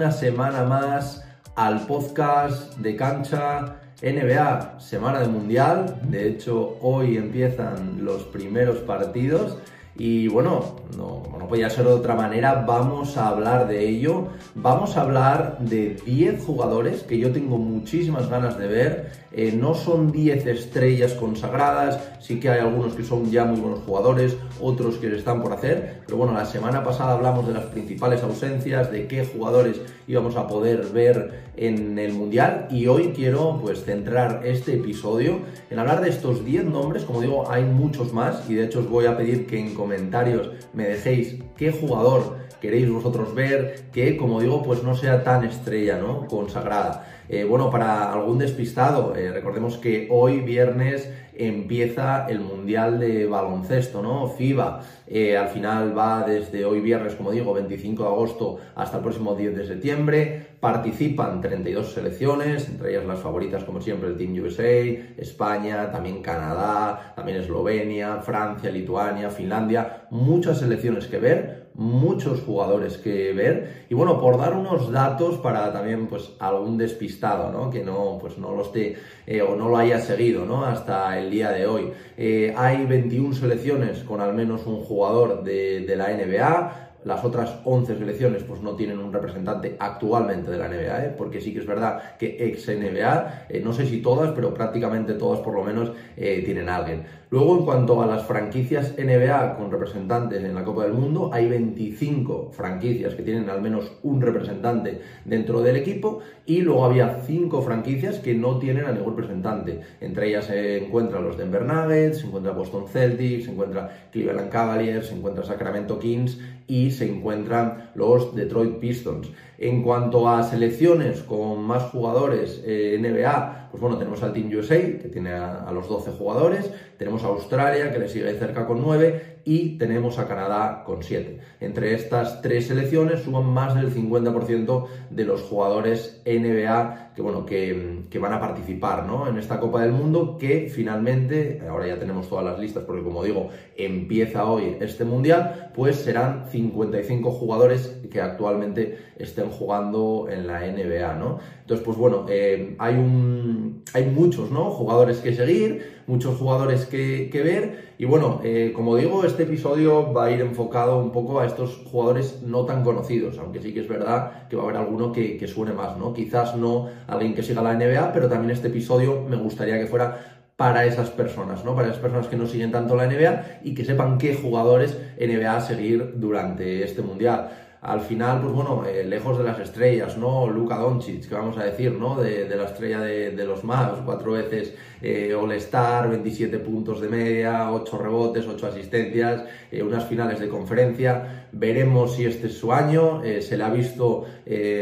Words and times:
una 0.00 0.12
semana 0.12 0.64
más 0.64 1.22
al 1.56 1.86
podcast 1.86 2.74
de 2.78 2.96
cancha 2.96 3.76
NBA, 4.00 4.80
semana 4.80 5.20
de 5.20 5.28
mundial. 5.28 6.00
De 6.04 6.26
hecho, 6.26 6.78
hoy 6.80 7.18
empiezan 7.18 8.02
los 8.02 8.22
primeros 8.22 8.78
partidos. 8.78 9.58
Y 10.02 10.28
bueno, 10.28 10.76
no, 10.96 11.22
no 11.38 11.46
podía 11.46 11.68
ser 11.68 11.84
de 11.84 11.92
otra 11.92 12.14
manera, 12.14 12.64
vamos 12.66 13.18
a 13.18 13.28
hablar 13.28 13.68
de 13.68 13.86
ello. 13.86 14.28
Vamos 14.54 14.96
a 14.96 15.02
hablar 15.02 15.58
de 15.60 15.94
10 16.06 16.42
jugadores 16.42 17.02
que 17.02 17.18
yo 17.18 17.30
tengo 17.32 17.58
muchísimas 17.58 18.30
ganas 18.30 18.58
de 18.58 18.66
ver. 18.66 19.12
Eh, 19.32 19.52
no 19.52 19.74
son 19.74 20.10
10 20.10 20.46
estrellas 20.46 21.12
consagradas, 21.12 22.00
sí 22.18 22.40
que 22.40 22.48
hay 22.48 22.60
algunos 22.60 22.94
que 22.94 23.04
son 23.04 23.30
ya 23.30 23.44
muy 23.44 23.60
buenos 23.60 23.80
jugadores, 23.80 24.36
otros 24.60 24.96
que 24.96 25.14
están 25.14 25.42
por 25.42 25.52
hacer. 25.52 26.00
Pero 26.06 26.16
bueno, 26.16 26.32
la 26.32 26.46
semana 26.46 26.82
pasada 26.82 27.12
hablamos 27.12 27.46
de 27.46 27.52
las 27.52 27.66
principales 27.66 28.22
ausencias, 28.22 28.90
de 28.90 29.06
qué 29.06 29.24
jugadores 29.24 29.80
íbamos 30.08 30.34
a 30.36 30.48
poder 30.48 30.86
ver 30.92 31.50
en 31.56 31.98
el 31.98 32.12
Mundial. 32.12 32.66
Y 32.70 32.86
hoy 32.86 33.12
quiero 33.14 33.60
pues 33.62 33.84
centrar 33.84 34.40
este 34.44 34.74
episodio 34.74 35.40
en 35.70 35.78
hablar 35.78 36.00
de 36.00 36.08
estos 36.08 36.44
10 36.44 36.64
nombres. 36.64 37.04
Como 37.04 37.20
digo, 37.20 37.50
hay 37.50 37.64
muchos 37.64 38.12
más 38.12 38.48
y 38.48 38.54
de 38.54 38.64
hecho 38.64 38.80
os 38.80 38.88
voy 38.88 39.06
a 39.06 39.16
pedir 39.16 39.46
que 39.46 39.58
en 39.58 39.74
comentarios 39.90 40.52
me 40.72 40.84
dejéis 40.84 41.38
qué 41.56 41.72
jugador 41.72 42.36
queréis 42.60 42.88
vosotros 42.88 43.34
ver, 43.34 43.86
que 43.92 44.16
como 44.16 44.40
digo, 44.40 44.62
pues 44.62 44.84
no 44.84 44.94
sea 44.94 45.24
tan 45.24 45.44
estrella, 45.44 45.98
¿no? 45.98 46.26
Consagrada. 46.26 47.08
Eh, 47.28 47.42
bueno, 47.42 47.70
para 47.70 48.12
algún 48.12 48.38
despistado, 48.38 49.16
eh, 49.16 49.32
recordemos 49.32 49.78
que 49.78 50.06
hoy 50.10 50.40
viernes 50.40 51.10
empieza 51.46 52.26
el 52.28 52.40
Mundial 52.40 52.98
de 52.98 53.26
Baloncesto, 53.26 54.02
¿no? 54.02 54.28
FIBA. 54.28 54.82
Eh, 55.06 55.36
al 55.36 55.48
final 55.48 55.96
va 55.96 56.22
desde 56.22 56.64
hoy 56.64 56.80
viernes, 56.80 57.14
como 57.14 57.30
digo, 57.30 57.52
25 57.52 58.02
de 58.02 58.08
agosto 58.08 58.58
hasta 58.74 58.98
el 58.98 59.02
próximo 59.02 59.34
10 59.34 59.56
de 59.56 59.66
septiembre. 59.66 60.46
Participan 60.60 61.40
32 61.40 61.92
selecciones, 61.92 62.68
entre 62.68 62.90
ellas 62.90 63.06
las 63.06 63.18
favoritas, 63.18 63.64
como 63.64 63.80
siempre, 63.80 64.10
el 64.10 64.16
Team 64.16 64.34
USA, 64.42 64.70
España, 65.16 65.90
también 65.90 66.22
Canadá, 66.22 67.14
también 67.16 67.38
Eslovenia, 67.38 68.16
Francia, 68.18 68.70
Lituania, 68.70 69.30
Finlandia. 69.30 70.06
Muchas 70.10 70.58
selecciones 70.58 71.06
que 71.06 71.18
ver, 71.18 71.59
muchos 71.80 72.42
jugadores 72.42 72.98
que 72.98 73.32
ver. 73.32 73.86
Y 73.88 73.94
bueno, 73.94 74.20
por 74.20 74.36
dar 74.36 74.54
unos 74.54 74.92
datos 74.92 75.38
para 75.38 75.72
también, 75.72 76.08
pues, 76.08 76.32
algún 76.38 76.76
despistado, 76.76 77.50
¿no? 77.50 77.70
Que 77.70 77.82
no, 77.82 78.18
pues, 78.20 78.36
no 78.36 78.54
lo 78.54 78.62
esté 78.62 78.96
eh, 79.26 79.40
o 79.40 79.56
no 79.56 79.70
lo 79.70 79.78
haya 79.78 79.98
seguido, 79.98 80.44
¿no? 80.44 80.62
Hasta 80.66 81.18
el 81.18 81.30
día 81.30 81.50
de 81.50 81.66
hoy. 81.66 81.90
Eh, 82.18 82.54
hay 82.54 82.84
21 82.84 83.34
selecciones 83.34 84.04
con 84.04 84.20
al 84.20 84.34
menos 84.34 84.66
un 84.66 84.80
jugador 84.84 85.42
de, 85.42 85.80
de 85.80 85.96
la 85.96 86.08
NBA. 86.10 86.89
Las 87.04 87.24
otras 87.24 87.60
11 87.64 87.96
selecciones 87.96 88.42
pues 88.42 88.60
no 88.60 88.76
tienen 88.76 88.98
un 88.98 89.12
representante 89.12 89.76
actualmente 89.78 90.50
de 90.50 90.58
la 90.58 90.68
NBA, 90.68 91.04
¿eh? 91.04 91.14
porque 91.16 91.40
sí 91.40 91.54
que 91.54 91.60
es 91.60 91.66
verdad 91.66 92.16
que 92.18 92.36
ex 92.46 92.68
NBA, 92.68 93.46
eh, 93.48 93.62
no 93.64 93.72
sé 93.72 93.86
si 93.86 94.02
todas, 94.02 94.32
pero 94.32 94.52
prácticamente 94.52 95.14
todas 95.14 95.40
por 95.40 95.54
lo 95.54 95.64
menos 95.64 95.92
eh, 96.16 96.42
tienen 96.44 96.68
a 96.68 96.76
alguien. 96.76 97.04
Luego, 97.30 97.58
en 97.58 97.64
cuanto 97.64 98.02
a 98.02 98.06
las 98.06 98.24
franquicias 98.24 98.96
NBA 98.98 99.56
con 99.56 99.70
representantes 99.70 100.42
en 100.42 100.52
la 100.52 100.64
Copa 100.64 100.82
del 100.82 100.94
Mundo, 100.94 101.30
hay 101.32 101.48
25 101.48 102.50
franquicias 102.52 103.14
que 103.14 103.22
tienen 103.22 103.48
al 103.48 103.62
menos 103.62 103.92
un 104.02 104.20
representante 104.20 105.00
dentro 105.24 105.62
del 105.62 105.76
equipo 105.76 106.18
y 106.44 106.62
luego 106.62 106.84
había 106.84 107.20
5 107.24 107.62
franquicias 107.62 108.18
que 108.18 108.34
no 108.34 108.58
tienen 108.58 108.84
a 108.84 108.90
ningún 108.90 109.16
representante. 109.16 109.80
Entre 110.00 110.28
ellas 110.28 110.46
se 110.46 110.84
encuentran 110.84 111.22
los 111.22 111.38
Denver 111.38 111.64
Nuggets, 111.64 112.18
se 112.18 112.26
encuentra 112.26 112.50
Boston 112.50 112.88
Celtics, 112.88 113.44
se 113.44 113.52
encuentra 113.52 114.08
Cleveland 114.10 114.50
Cavaliers, 114.50 115.06
se 115.06 115.14
encuentra 115.14 115.44
Sacramento 115.44 116.00
Kings 116.00 116.36
y 116.70 116.92
se 116.92 117.10
encuentran 117.10 117.90
los 117.96 118.32
Detroit 118.36 118.78
Pistons. 118.78 119.28
En 119.62 119.82
cuanto 119.82 120.26
a 120.26 120.42
selecciones 120.42 121.20
con 121.20 121.62
más 121.62 121.82
jugadores 121.90 122.62
eh, 122.64 122.98
NBA, 122.98 123.68
pues 123.70 123.78
bueno, 123.78 123.98
tenemos 123.98 124.22
al 124.22 124.32
Team 124.32 124.50
USA, 124.56 124.78
que 124.78 125.10
tiene 125.12 125.34
a, 125.34 125.70
los 125.70 125.86
12 125.86 126.12
jugadores, 126.12 126.72
tenemos 126.96 127.22
a 127.24 127.26
Australia, 127.26 127.92
que 127.92 127.98
le 127.98 128.08
sigue 128.08 128.32
cerca 128.38 128.66
con 128.66 128.80
9, 128.80 129.42
y 129.44 129.76
tenemos 129.76 130.18
a 130.18 130.26
Canadá 130.26 130.82
con 130.86 131.02
7. 131.02 131.40
Entre 131.60 131.92
estas 131.94 132.40
tres 132.40 132.68
selecciones 132.68 133.20
suman 133.20 133.44
más 133.44 133.74
del 133.74 133.94
50% 133.94 134.86
de 135.10 135.24
los 135.24 135.42
jugadores 135.42 136.22
NBA 136.24 137.10
que, 137.14 137.22
bueno, 137.22 137.44
que, 137.44 138.18
van 138.18 138.32
a 138.32 138.40
participar 138.40 139.06
¿no? 139.06 139.28
en 139.28 139.38
esta 139.38 139.60
Copa 139.60 139.82
del 139.82 139.92
Mundo, 139.92 140.36
que 140.38 140.70
finalmente, 140.72 141.62
ahora 141.68 141.86
ya 141.86 141.98
tenemos 141.98 142.28
todas 142.28 142.44
las 142.44 142.58
listas, 142.58 142.84
porque 142.84 143.02
como 143.02 143.22
digo, 143.22 143.48
empieza 143.76 144.44
hoy 144.44 144.76
este 144.80 145.04
Mundial, 145.04 145.70
pues 145.74 145.96
serán 145.96 146.46
55 146.50 147.30
jugadores 147.30 148.00
que 148.10 148.20
actualmente 148.20 148.98
estén 149.18 149.49
jugando 149.50 150.28
en 150.30 150.46
la 150.46 150.60
NBA, 150.60 151.14
¿no? 151.14 151.38
Entonces, 151.60 151.84
pues 151.84 151.96
bueno, 151.96 152.26
eh, 152.28 152.74
hay, 152.78 152.94
un, 152.94 153.82
hay 153.92 154.06
muchos, 154.06 154.50
¿no? 154.50 154.70
Jugadores 154.70 155.18
que 155.18 155.34
seguir, 155.34 156.02
muchos 156.06 156.36
jugadores 156.36 156.86
que, 156.86 157.30
ver, 157.32 157.94
y 157.98 158.04
bueno, 158.04 158.40
eh, 158.42 158.72
como 158.74 158.96
digo, 158.96 159.24
este 159.24 159.44
episodio 159.44 160.12
va 160.12 160.26
a 160.26 160.30
ir 160.30 160.40
enfocado 160.40 160.98
un 160.98 161.12
poco 161.12 161.40
a 161.40 161.46
estos 161.46 161.82
jugadores 161.90 162.42
no 162.42 162.64
tan 162.64 162.82
conocidos, 162.82 163.38
aunque 163.38 163.60
sí 163.60 163.72
que 163.72 163.80
es 163.80 163.88
verdad 163.88 164.48
que 164.48 164.56
va 164.56 164.62
a 164.62 164.64
haber 164.66 164.78
alguno 164.78 165.12
que, 165.12 165.36
que 165.36 165.46
suene 165.46 165.72
más, 165.72 165.96
¿no? 165.96 166.12
Quizás 166.12 166.56
no 166.56 166.88
alguien 167.06 167.34
que 167.34 167.42
siga 167.42 167.62
la 167.62 167.74
NBA, 167.74 168.12
pero 168.12 168.28
también 168.28 168.50
este 168.50 168.68
episodio 168.68 169.24
me 169.28 169.36
gustaría 169.36 169.78
que 169.78 169.86
fuera 169.86 170.40
para 170.60 170.84
esas 170.84 171.08
personas, 171.08 171.64
¿no? 171.64 171.74
Para 171.74 171.88
esas 171.88 172.00
personas 172.00 172.26
que 172.26 172.36
no 172.36 172.46
siguen 172.46 172.70
tanto 172.70 172.94
la 172.94 173.06
NBA 173.06 173.60
y 173.64 173.74
que 173.74 173.82
sepan 173.82 174.18
qué 174.18 174.34
jugadores 174.34 174.94
NBA 175.18 175.58
seguir 175.62 176.16
durante 176.16 176.84
este 176.84 177.00
mundial 177.00 177.48
al 177.82 178.00
final, 178.02 178.42
pues 178.42 178.52
bueno, 178.52 178.84
eh, 178.84 179.04
lejos 179.04 179.38
de 179.38 179.44
las 179.44 179.58
estrellas, 179.58 180.18
¿no? 180.18 180.46
Luka 180.46 180.76
Doncic, 180.76 181.28
que 181.28 181.34
vamos 181.34 181.56
a 181.56 181.64
decir, 181.64 181.92
¿no? 181.92 182.20
De, 182.20 182.44
de 182.44 182.56
la 182.56 182.64
estrella 182.64 183.00
de, 183.00 183.30
de, 183.30 183.44
los 183.44 183.64
Mavs, 183.64 184.02
cuatro 184.04 184.32
veces 184.32 184.74
eh, 185.02 185.34
All-Star, 185.34 186.08
27 186.08 186.58
puntos 186.58 187.00
de 187.00 187.08
media, 187.08 187.72
8 187.72 187.98
rebotes, 187.98 188.46
8 188.46 188.66
asistencias, 188.66 189.44
eh, 189.70 189.82
unas 189.82 190.04
finales 190.04 190.40
de 190.40 190.48
conferencia. 190.48 191.46
Veremos 191.52 192.14
si 192.14 192.26
este 192.26 192.48
es 192.48 192.58
su 192.58 192.72
año, 192.72 193.22
eh, 193.22 193.42
se 193.42 193.56
le 193.56 193.64
ha 193.64 193.70
visto 193.70 194.26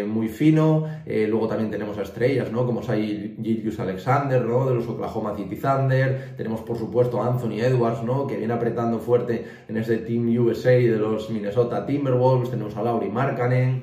muy 0.06 0.28
fino. 0.28 0.86
luego 1.06 1.46
también 1.46 1.70
tenemos 1.70 1.98
a 1.98 2.02
estrellas, 2.02 2.50
¿no? 2.50 2.64
Como 2.64 2.80
hay 2.88 3.36
Gilgius 3.42 3.78
Alexander, 3.80 4.42
¿no? 4.42 4.66
De 4.66 4.74
los 4.74 4.88
Oklahoma 4.88 5.34
City 5.36 5.56
Thunder. 5.56 6.34
Tenemos, 6.36 6.62
por 6.62 6.78
supuesto, 6.78 7.22
a 7.22 7.26
Anthony 7.26 7.60
Edwards, 7.60 8.02
¿no? 8.02 8.26
Que 8.26 8.36
viene 8.36 8.54
apretando 8.54 8.98
fuerte 8.98 9.44
en 9.68 9.76
ese 9.76 9.98
Team 9.98 10.26
USA 10.38 10.70
de 10.70 10.96
los 10.96 11.28
Minnesota 11.28 11.84
Timberwolves. 11.84 12.50
Tenemos 12.50 12.76
a 12.76 12.82
Lauri 12.82 13.10
Markkanen, 13.10 13.82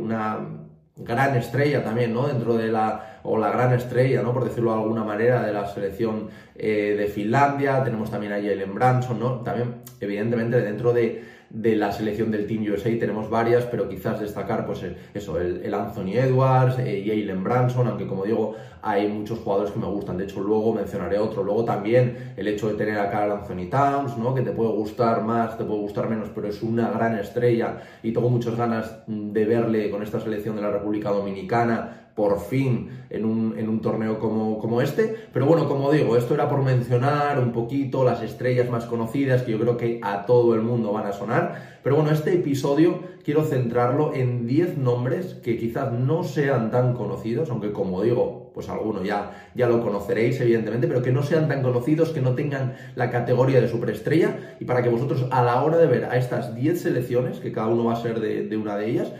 una 0.00 0.64
gran 0.96 1.36
estrella 1.36 1.82
también, 1.82 2.12
¿no? 2.12 2.26
Dentro 2.26 2.56
de 2.56 2.68
la, 2.68 3.13
o 3.24 3.38
la 3.38 3.50
gran 3.50 3.72
estrella, 3.72 4.22
¿no? 4.22 4.32
Por 4.32 4.44
decirlo 4.44 4.72
de 4.72 4.82
alguna 4.82 5.02
manera, 5.02 5.42
de 5.42 5.52
la 5.52 5.66
selección 5.66 6.28
eh, 6.54 6.94
de 6.96 7.06
Finlandia. 7.06 7.82
Tenemos 7.82 8.10
también 8.10 8.32
a 8.32 8.36
Jalen 8.36 8.74
Branson, 8.74 9.18
¿no? 9.18 9.40
También, 9.40 9.76
evidentemente, 9.98 10.60
dentro 10.60 10.92
de, 10.92 11.24
de 11.50 11.76
la 11.76 11.92
selección 11.92 12.30
del 12.30 12.46
Team 12.46 12.64
USA 12.72 12.90
tenemos 12.98 13.30
varias, 13.30 13.64
pero 13.66 13.88
quizás 13.88 14.20
destacar, 14.20 14.66
pues 14.66 14.84
eso, 15.14 15.40
el, 15.40 15.72
Anthony 15.72 16.14
Edwards, 16.14 16.78
eh, 16.78 17.04
Jalen 17.06 17.44
Branson, 17.44 17.86
aunque 17.86 18.06
como 18.06 18.24
digo, 18.24 18.56
hay 18.82 19.08
muchos 19.08 19.38
jugadores 19.38 19.72
que 19.72 19.78
me 19.78 19.86
gustan. 19.86 20.18
De 20.18 20.24
hecho, 20.24 20.40
luego 20.40 20.74
mencionaré 20.74 21.18
otro. 21.18 21.42
Luego 21.42 21.64
también 21.64 22.34
el 22.36 22.48
hecho 22.48 22.68
de 22.68 22.74
tener 22.74 22.98
a 22.98 23.10
Carl 23.10 23.32
Anthony 23.32 23.70
Towns, 23.70 24.18
¿no? 24.18 24.34
Que 24.34 24.42
te 24.42 24.50
puede 24.50 24.72
gustar 24.72 25.22
más, 25.22 25.56
te 25.56 25.64
puede 25.64 25.80
gustar 25.80 26.08
menos, 26.08 26.28
pero 26.34 26.48
es 26.48 26.62
una 26.62 26.90
gran 26.90 27.18
estrella 27.18 27.78
y 28.02 28.12
tengo 28.12 28.28
muchas 28.28 28.56
ganas 28.56 28.98
de 29.06 29.44
verle 29.46 29.90
con 29.90 30.02
esta 30.02 30.20
selección 30.20 30.56
de 30.56 30.62
la 30.62 30.70
República 30.70 31.10
Dominicana 31.10 32.04
por 32.14 32.38
fin 32.40 32.90
en 33.10 33.24
un, 33.24 33.58
en 33.58 33.68
un 33.68 33.80
torneo 33.80 34.18
como, 34.18 34.58
como, 34.58 34.80
este. 34.80 35.16
Pero 35.32 35.46
bueno, 35.46 35.68
como 35.68 35.90
digo, 35.90 36.16
esto 36.16 36.34
era 36.34 36.48
por 36.48 36.62
mencionar 36.62 37.38
un 37.40 37.52
poquito 37.52 38.04
las 38.04 38.22
estrellas 38.22 38.70
más 38.70 38.84
conocidas 38.84 39.42
que 39.42 39.52
yo 39.52 39.58
creo 39.58 39.76
que 39.76 40.00
a 40.02 40.24
todo 40.24 40.54
el 40.54 40.62
mundo 40.62 40.92
van 40.92 41.06
a 41.06 41.12
sonar. 41.12 41.33
Pero 41.82 41.96
bueno, 41.96 42.10
este 42.10 42.32
episodio 42.32 43.00
quiero 43.24 43.44
centrarlo 43.44 44.14
en 44.14 44.46
10 44.46 44.78
nombres 44.78 45.34
que 45.42 45.56
quizás 45.56 45.92
no 45.92 46.24
sean 46.24 46.70
tan 46.70 46.94
conocidos, 46.94 47.50
aunque 47.50 47.72
como 47.72 48.02
digo, 48.02 48.50
pues 48.54 48.68
alguno 48.68 49.02
ya, 49.02 49.50
ya 49.54 49.68
lo 49.68 49.82
conoceréis 49.82 50.40
evidentemente, 50.40 50.86
pero 50.86 51.02
que 51.02 51.12
no 51.12 51.22
sean 51.22 51.48
tan 51.48 51.62
conocidos, 51.62 52.10
que 52.10 52.20
no 52.20 52.34
tengan 52.34 52.74
la 52.94 53.10
categoría 53.10 53.60
de 53.60 53.68
superestrella 53.68 54.56
y 54.60 54.64
para 54.64 54.82
que 54.82 54.88
vosotros 54.88 55.26
a 55.30 55.42
la 55.42 55.62
hora 55.62 55.76
de 55.78 55.86
ver 55.86 56.04
a 56.04 56.16
estas 56.16 56.54
10 56.54 56.80
selecciones, 56.80 57.38
que 57.40 57.52
cada 57.52 57.68
uno 57.68 57.84
va 57.84 57.94
a 57.94 58.02
ser 58.02 58.20
de, 58.20 58.48
de 58.48 58.56
una 58.56 58.76
de 58.76 58.90
ellas, 58.90 59.12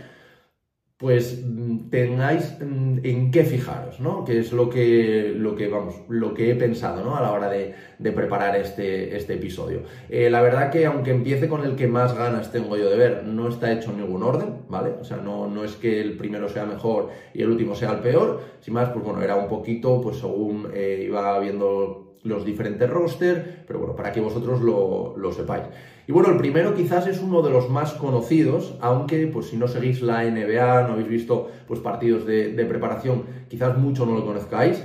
pues 0.97 1.43
tengáis 1.91 2.57
en 2.61 3.31
qué 3.33 3.45
fijaros, 3.45 3.99
¿no? 3.99 4.25
Que 4.25 4.39
es 4.39 4.53
lo 4.53 4.71
que, 4.71 5.33
lo 5.37 5.57
que, 5.57 5.67
vamos, 5.67 5.97
lo 6.09 6.35
que 6.35 6.53
he 6.53 6.55
pensado, 6.55 7.05
¿no? 7.05 7.17
A 7.17 7.21
la 7.21 7.33
hora 7.33 7.51
de, 7.51 7.75
de 7.99 8.13
preparar 8.13 8.57
este, 8.57 9.17
este 9.17 9.35
episodio. 9.35 9.83
Eh, 10.09 10.31
la 10.31 10.41
verdad 10.41 10.71
que 10.71 10.87
aunque 10.87 11.11
empiece 11.11 11.49
con 11.49 11.65
el 11.65 11.75
que 11.75 11.89
más 11.89 12.17
ganas 12.17 12.53
tengo 12.53 12.77
yo 12.77 12.89
de 12.89 12.97
ver, 12.97 13.25
no 13.25 13.49
está 13.49 13.73
hecho 13.73 13.91
en 13.91 14.03
ningún 14.03 14.23
orden, 14.23 14.63
¿vale? 14.69 14.91
O 15.01 15.05
sea, 15.05 15.17
no, 15.17 15.49
no 15.49 15.65
es 15.65 15.75
que 15.75 16.01
el 16.01 16.17
primero 16.17 16.49
sea 16.49 16.65
mejor 16.65 17.11
y 17.35 17.43
el 17.43 17.51
último 17.51 17.75
sea 17.75 17.91
el 17.91 17.99
peor, 17.99 18.41
sin 18.61 18.75
más, 18.75 18.91
pues 18.91 19.05
bueno, 19.05 19.21
era 19.21 19.35
un 19.35 19.49
poquito, 19.49 20.01
pues 20.01 20.19
según 20.19 20.69
eh, 20.73 21.03
iba 21.07 21.39
viendo 21.41 22.19
los 22.23 22.45
diferentes 22.45 22.89
roster, 22.89 23.65
pero 23.67 23.81
bueno, 23.81 23.97
para 23.97 24.13
que 24.13 24.21
vosotros 24.21 24.63
lo, 24.63 25.15
lo 25.17 25.33
sepáis. 25.33 25.65
Y 26.07 26.13
bueno, 26.13 26.31
el 26.31 26.37
primero 26.37 26.75
quizás 26.75 27.07
es 27.07 27.21
uno 27.21 27.41
de 27.41 27.51
los 27.51 27.71
más 27.71 27.93
conocidos, 27.95 28.75
aunque 28.81 29.27
pues 29.27 29.47
si 29.47 29.57
no 29.57 29.69
seguís 29.69 30.03
la 30.03 30.23
NBA, 30.25 30.87
no 30.87 30.93
habéis 30.93 31.09
visto 31.09 31.51
pues 31.67 31.81
partidos 31.81 32.27
de, 32.27 32.65
preparación, 32.69 33.25
quizás 33.49 33.79
mucho 33.79 34.05
no 34.05 34.15
lo 34.15 34.27
conozcáis. 34.27 34.83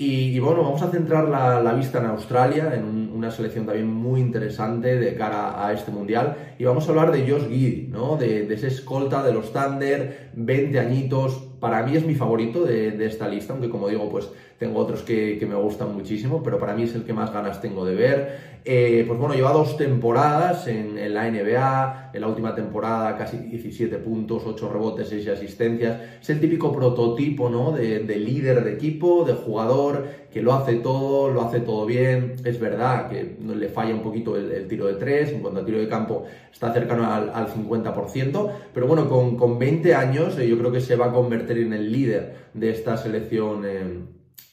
Y, 0.00 0.38
bueno, 0.38 0.62
vamos 0.62 0.80
a 0.82 0.90
centrar 0.92 1.28
la, 1.28 1.72
vista 1.72 1.98
en 1.98 2.06
Australia, 2.06 2.72
en 2.72 3.10
una 3.12 3.32
selección 3.32 3.66
también 3.66 3.92
muy 3.92 4.20
interesante 4.20 4.96
de 4.96 5.16
cara 5.16 5.66
a 5.66 5.72
este 5.72 5.90
mundial. 5.90 6.54
Y 6.56 6.64
vamos 6.64 6.86
a 6.86 6.90
hablar 6.90 7.10
de 7.10 7.28
Josh 7.28 7.48
Giddy, 7.48 7.88
¿no? 7.88 8.16
De, 8.16 8.46
de 8.46 8.54
ese 8.54 8.68
escolta 8.68 9.24
de 9.24 9.32
los 9.32 9.52
Thunder, 9.52 10.30
20 10.34 10.78
añitos, 10.78 11.47
para 11.60 11.82
mí 11.82 11.96
es 11.96 12.04
mi 12.04 12.14
favorito 12.14 12.64
de, 12.64 13.04
esta 13.04 13.28
lista, 13.28 13.52
aunque 13.52 13.68
como 13.68 13.88
digo, 13.88 14.08
pues 14.08 14.30
tengo 14.58 14.78
otros 14.80 15.02
que, 15.02 15.44
me 15.48 15.54
gustan 15.54 15.94
muchísimo, 15.94 16.42
pero 16.42 16.58
para 16.58 16.74
mí 16.74 16.82
es 16.82 16.94
el 16.94 17.04
que 17.04 17.12
más 17.12 17.32
ganas 17.32 17.60
tengo 17.60 17.84
de 17.84 17.94
ver. 17.94 18.58
Eh, 18.64 19.04
pues 19.06 19.18
bueno, 19.18 19.34
lleva 19.34 19.52
dos 19.52 19.76
temporadas 19.76 20.66
en, 20.66 21.14
la 21.14 21.30
NBA, 21.30 22.10
en 22.12 22.20
la 22.20 22.26
última 22.26 22.54
temporada 22.54 23.16
casi 23.16 23.38
17 23.38 23.96
puntos, 23.98 24.42
8 24.44 24.70
rebotes, 24.72 25.08
6 25.08 25.28
asistencias. 25.28 26.00
Es 26.20 26.30
el 26.30 26.40
típico 26.40 26.72
prototipo, 26.72 27.48
¿no? 27.48 27.72
De, 27.72 28.00
líder 28.16 28.64
de 28.64 28.74
equipo, 28.74 29.24
de 29.24 29.34
jugador 29.34 30.06
que 30.32 30.42
lo 30.42 30.52
hace 30.52 30.74
todo, 30.76 31.30
lo 31.30 31.42
hace 31.42 31.60
todo 31.60 31.86
bien. 31.86 32.36
Es 32.44 32.60
verdad 32.60 33.08
que 33.08 33.36
le 33.42 33.68
falla 33.68 33.94
un 33.94 34.02
poquito 34.02 34.36
el, 34.36 34.66
tiro 34.68 34.86
de 34.86 34.94
3, 34.94 35.32
en 35.32 35.40
cuanto 35.40 35.60
a 35.60 35.64
tiro 35.64 35.78
de 35.78 35.88
campo 35.88 36.24
está 36.52 36.72
cercano 36.72 37.10
al, 37.10 37.48
50%, 37.48 38.50
pero 38.74 38.86
bueno, 38.86 39.08
con, 39.08 39.36
con 39.36 39.58
20 39.58 39.94
años 39.94 40.38
eh, 40.38 40.48
yo 40.48 40.58
creo 40.58 40.72
que 40.72 40.80
se 40.80 40.96
va 40.96 41.06
a 41.06 41.12
convertir 41.12 41.58
en 41.58 41.72
el 41.72 41.90
líder 41.92 42.48
de 42.54 42.70
esta 42.70 42.96
selección 42.96 43.62
eh, 43.64 44.00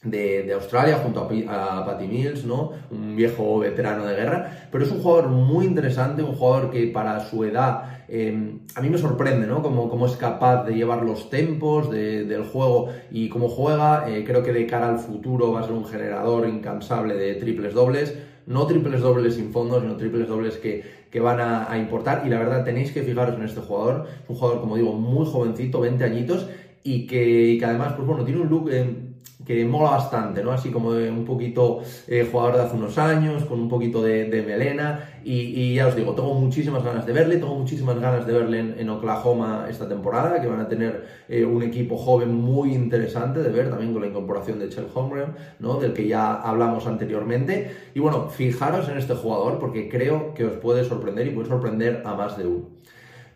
de, 0.04 0.54
Australia 0.54 1.00
junto 1.04 1.22
a, 1.22 1.80
a, 1.80 1.86
Patty 1.86 2.08
Mills, 2.08 2.46
¿no? 2.46 2.72
Un 2.92 3.16
viejo 3.16 3.60
veterano 3.60 4.06
de 4.06 4.16
guerra, 4.16 4.68
pero 4.72 4.84
es 4.84 4.92
un 4.92 5.02
jugador 5.02 5.30
muy 5.30 5.66
interesante, 5.66 6.22
un 6.22 6.36
jugador 6.36 6.72
que 6.72 6.88
para 6.88 7.20
su 7.22 7.44
edad 7.44 7.96
eh, 8.08 8.60
a 8.76 8.82
mí 8.82 8.90
me 8.90 8.98
sorprende, 8.98 9.48
¿no? 9.48 9.62
Cómo, 9.62 10.06
es 10.06 10.16
capaz 10.16 10.64
de 10.66 10.76
llevar 10.76 11.04
los 11.04 11.30
tempos 11.30 11.90
del 11.90 12.44
juego 12.44 12.90
y 13.12 13.30
cómo 13.30 13.50
juega. 13.50 14.06
Eh, 14.10 14.24
creo 14.26 14.44
que 14.44 14.54
de 14.54 14.68
cara 14.68 14.90
al 14.90 15.00
futuro 15.00 15.52
va 15.52 15.62
a 15.62 15.64
ser 15.64 15.74
un 15.74 15.86
generador 15.86 16.48
incansable 16.48 17.16
de 17.16 17.36
triples 17.36 17.74
dobles. 17.74 18.18
No 18.46 18.68
triples 18.68 19.02
dobles 19.02 19.36
sin 19.36 19.52
fondos, 19.52 19.82
sino 19.82 19.98
triples 19.98 20.28
dobles 20.28 20.58
que, 20.58 20.84
van 21.20 21.40
a, 21.40 21.78
importar. 21.78 22.24
Y 22.26 22.30
la 22.30 22.38
verdad, 22.38 22.66
tenéis 22.66 22.92
que 22.92 23.02
fijaros 23.02 23.36
en 23.36 23.44
este 23.44 23.62
jugador. 23.62 24.06
Es 24.24 24.30
un 24.30 24.36
jugador, 24.36 24.62
como 24.62 24.76
digo, 24.76 24.94
muy 24.94 25.26
jovencito, 25.26 25.80
20 25.80 26.04
añitos, 26.04 26.48
y 26.84 27.08
que, 27.08 27.60
además, 27.66 27.94
pues 27.94 28.06
bueno, 28.06 28.26
tiene 28.26 28.42
un 28.42 28.50
look 28.50 28.70
eh, 28.70 29.05
que 29.46 29.66
mola 29.66 29.92
bastante, 29.92 30.44
¿no? 30.44 30.52
Así 30.52 30.72
como 30.72 30.90
un 30.90 31.26
poquito 31.26 31.82
eh, 32.08 32.28
jugador 32.30 32.56
de 32.56 32.62
hace 32.64 32.76
unos 32.76 32.98
años, 32.98 33.46
con 33.46 33.60
un 33.60 33.70
poquito 33.70 34.02
de, 34.02 34.44
melena, 34.46 35.20
y, 35.24 35.76
ya 35.76 35.88
os 35.88 35.96
digo, 35.96 36.14
tengo 36.14 36.34
muchísimas 36.34 36.84
ganas 36.84 37.06
de 37.06 37.14
verle, 37.14 37.38
tengo 37.38 37.56
muchísimas 37.56 38.00
ganas 38.00 38.26
de 38.26 38.34
verle 38.34 38.60
en, 38.78 38.90
Oklahoma 38.90 39.68
esta 39.70 39.88
temporada, 39.88 40.42
que 40.42 40.48
van 40.48 40.62
a 40.62 40.68
tener 40.68 41.06
eh, 41.28 41.44
un 41.44 41.64
equipo 41.64 41.98
joven 41.98 42.34
muy 42.34 42.74
interesante 42.74 43.42
de 43.42 43.50
ver, 43.50 43.70
también 43.70 43.92
con 43.92 44.02
la 44.02 44.08
incorporación 44.08 44.60
de 44.60 44.70
Chel 44.70 44.88
Holmgren, 44.94 45.34
¿no? 45.60 45.80
Del 45.80 45.94
que 45.94 46.08
ya 46.08 46.36
hablamos 46.36 46.88
anteriormente. 46.88 47.72
Y 47.94 48.00
bueno, 48.00 48.30
fijaros 48.30 48.88
en 48.90 48.98
este 48.98 49.16
jugador, 49.16 49.60
porque 49.60 49.90
creo 49.90 50.34
que 50.34 50.46
os 50.46 50.58
puede 50.58 50.84
sorprender 50.84 51.28
y 51.28 51.32
puede 51.32 51.48
sorprender 51.50 52.04
a 52.06 52.14
más 52.16 52.38
de 52.38 52.48
uno. 52.48 52.76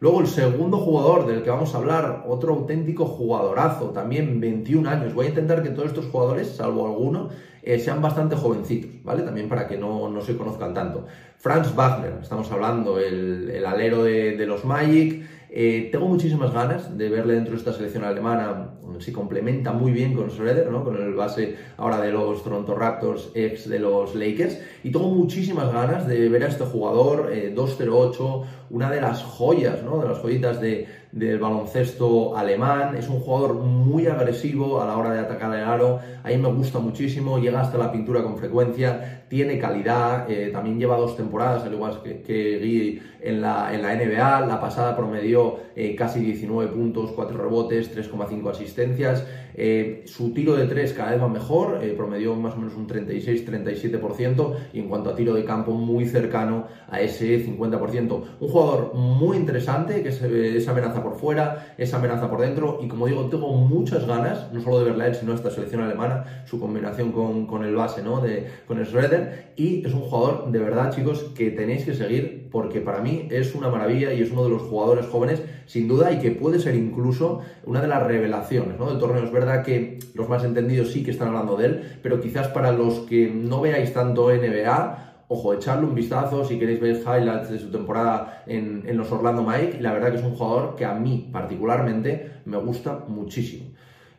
Luego 0.01 0.21
el 0.21 0.27
segundo 0.27 0.77
jugador 0.77 1.27
del 1.27 1.43
que 1.43 1.49
vamos 1.49 1.75
a 1.75 1.77
hablar, 1.77 2.23
otro 2.27 2.53
auténtico 2.53 3.05
jugadorazo, 3.05 3.89
también 3.89 4.39
21 4.39 4.89
años. 4.89 5.13
Voy 5.13 5.25
a 5.25 5.29
intentar 5.29 5.61
que 5.61 5.69
todos 5.69 5.89
estos 5.89 6.05
jugadores, 6.05 6.47
salvo 6.55 6.87
alguno, 6.87 7.29
eh, 7.63 7.79
sean 7.79 8.01
bastante 8.01 8.37
jovencitos, 8.37 9.03
¿vale? 9.03 9.23
También 9.23 9.49
para 9.49 9.67
que 9.67 9.77
no, 9.77 10.09
se 10.21 10.37
conozcan 10.37 10.73
tanto. 10.73 11.05
Franz 11.37 11.75
Wagner, 11.75 12.19
estamos 12.21 12.49
hablando, 12.49 12.97
el, 12.97 13.65
alero 13.65 14.03
de, 14.03 14.37
de 14.37 14.45
los 14.45 14.63
Magic. 14.63 15.25
Eh, 15.51 15.89
tengo 15.91 16.07
muchísimas 16.07 16.53
ganas 16.53 16.95
de 16.95 17.09
verle 17.09 17.33
dentro 17.33 17.53
de 17.53 17.57
esta 17.57 17.73
selección 17.73 18.03
alemana. 18.03 18.75
Si 18.99 19.11
complementa 19.11 19.71
muy 19.71 19.91
bien 19.91 20.13
con 20.13 20.29
Schroeder, 20.29 20.69
¿no? 20.69 20.83
con 20.83 20.95
el 20.95 21.13
base 21.15 21.55
ahora 21.77 21.99
de 22.01 22.11
los 22.11 22.43
Toronto 22.43 22.75
Raptors, 22.75 23.31
ex 23.33 23.67
de 23.67 23.79
los 23.79 24.13
Lakers. 24.13 24.59
Y 24.83 24.91
tengo 24.91 25.09
muchísimas 25.09 25.71
ganas 25.73 26.05
de 26.05 26.29
ver 26.29 26.43
a 26.43 26.47
este 26.47 26.65
jugador, 26.65 27.31
2-0-8, 27.31 28.43
eh, 28.43 28.47
una 28.69 28.91
de 28.91 29.01
las 29.01 29.23
joyas, 29.23 29.81
¿no? 29.83 29.99
de 29.99 30.09
las 30.09 30.19
joyitas 30.19 30.61
de, 30.61 30.87
del 31.11 31.39
baloncesto 31.39 32.37
alemán. 32.37 32.95
Es 32.95 33.09
un 33.09 33.19
jugador 33.19 33.55
muy 33.55 34.05
agresivo 34.07 34.81
a 34.81 34.85
la 34.85 34.97
hora 34.97 35.13
de 35.13 35.19
atacar 35.19 35.55
el 35.55 35.63
aro. 35.63 35.99
A 36.23 36.27
mí 36.27 36.37
me 36.37 36.51
gusta 36.51 36.79
muchísimo, 36.79 37.39
llega 37.39 37.61
hasta 37.61 37.77
la 37.77 37.91
pintura 37.91 38.21
con 38.21 38.37
frecuencia, 38.37 39.18
tiene 39.29 39.59
calidad. 39.59 40.29
Eh, 40.29 40.49
también 40.51 40.79
lleva 40.79 40.97
dos 40.97 41.15
temporadas, 41.15 41.63
al 41.63 41.73
igual 41.73 42.01
que, 42.03 42.21
que 42.21 43.01
en 43.21 43.41
la, 43.41 43.73
en 43.73 43.81
la 43.81 43.95
NBA. 43.95 44.45
La 44.47 44.59
pasada 44.59 44.97
promedió 44.97 45.59
eh, 45.75 45.95
casi 45.95 46.19
19 46.19 46.71
puntos, 46.71 47.11
4 47.11 47.37
rebotes, 47.37 47.95
3,5 47.95 48.49
asistencias. 48.49 49.25
Eh, 49.53 50.03
su 50.05 50.33
tiro 50.33 50.55
de 50.55 50.67
3 50.67 50.93
cada 50.93 51.11
vez 51.11 51.21
va 51.21 51.27
mejor, 51.27 51.79
promedió 51.97 52.35
más 52.35 52.53
o 52.53 52.57
menos 52.57 52.75
un 52.75 52.87
36-37% 52.87 54.55
y 54.73 54.79
en 54.79 54.87
cuanto 54.87 55.09
a 55.09 55.15
tiro 55.15 55.33
de 55.33 55.43
campo 55.43 55.71
muy 55.73 56.05
cercano 56.05 56.67
a 56.89 57.01
ese 57.01 57.45
50%. 57.45 58.23
Un 58.39 58.47
jugador 58.47 58.93
muy 58.95 59.37
interesante 59.37 60.01
que 60.01 60.11
se, 60.11 60.57
esa 60.57 60.71
amenaza 60.71 61.03
por 61.03 61.15
fuera, 61.15 61.73
esa 61.77 61.97
amenaza 61.97 62.29
por 62.29 62.41
dentro. 62.41 62.79
Y 62.81 62.87
como 62.87 63.05
digo, 63.07 63.25
tengo 63.29 63.53
muchas 63.53 64.07
ganas, 64.07 64.51
no 64.53 64.61
solo 64.61 64.79
de 64.79 64.85
verla 64.85 65.07
él, 65.07 65.15
sino 65.15 65.33
esta 65.33 65.51
selección 65.51 65.81
alemana, 65.81 66.43
su 66.45 66.59
combinación 66.59 67.11
con, 67.11 67.63
el 67.63 67.75
base, 67.75 68.01
¿no? 68.01 68.21
De, 68.21 68.47
con 68.67 68.79
el 68.79 68.85
Y 69.55 69.85
es 69.85 69.93
un 69.93 70.01
jugador, 70.01 70.51
de 70.51 70.59
verdad, 70.59 70.93
chicos, 70.93 71.31
que 71.35 71.51
tenéis 71.51 71.85
que 71.85 71.93
seguir 71.93 72.47
porque 72.51 72.81
para 72.81 73.01
mí 73.01 73.27
es 73.29 73.55
una 73.55 73.69
maravilla 73.69 74.13
y 74.13 74.21
es 74.21 74.31
uno 74.31 74.43
de 74.43 74.49
los 74.49 74.63
jugadores 74.63 75.05
jóvenes, 75.05 75.41
sin 75.65 75.87
duda, 75.87 76.11
y 76.11 76.19
que 76.19 76.31
puede 76.31 76.59
ser 76.59 76.75
incluso 76.75 77.41
una 77.65 77.81
de 77.81 77.87
las 77.87 78.03
revelaciones 78.03 78.77
¿no? 78.79 78.89
del 78.89 78.99
torneo. 78.99 79.23
Es 79.23 79.31
verdad 79.31 79.63
que 79.63 79.99
los 80.13 80.27
más 80.29 80.43
entendidos 80.43 80.91
sí 80.91 81.03
que 81.03 81.11
están 81.11 81.29
hablando 81.29 81.57
de 81.57 81.65
él, 81.65 81.99
pero 82.01 82.19
quizás 82.19 82.47
para 82.47 82.71
los 82.71 82.99
que 83.01 83.29
no 83.29 83.61
veáis 83.61 83.93
tanto 83.93 84.29
NBA, 84.29 85.09
ojo, 85.27 85.53
echarle 85.53 85.85
un 85.85 85.95
vistazo 85.95 86.43
si 86.43 86.57
queréis 86.57 86.81
ver 86.81 86.97
highlights 86.97 87.49
de 87.51 87.59
su 87.59 87.71
temporada 87.71 88.43
en, 88.47 88.97
los 88.97 89.11
Orlando 89.11 89.43
Mike. 89.43 89.77
La 89.79 89.93
verdad 89.93 90.11
que 90.11 90.17
es 90.17 90.23
un 90.23 90.35
jugador 90.35 90.75
que 90.75 90.85
a 90.85 90.95
mí 90.95 91.29
particularmente 91.31 92.31
me 92.45 92.57
gusta 92.57 93.05
muchísimo. 93.07 93.65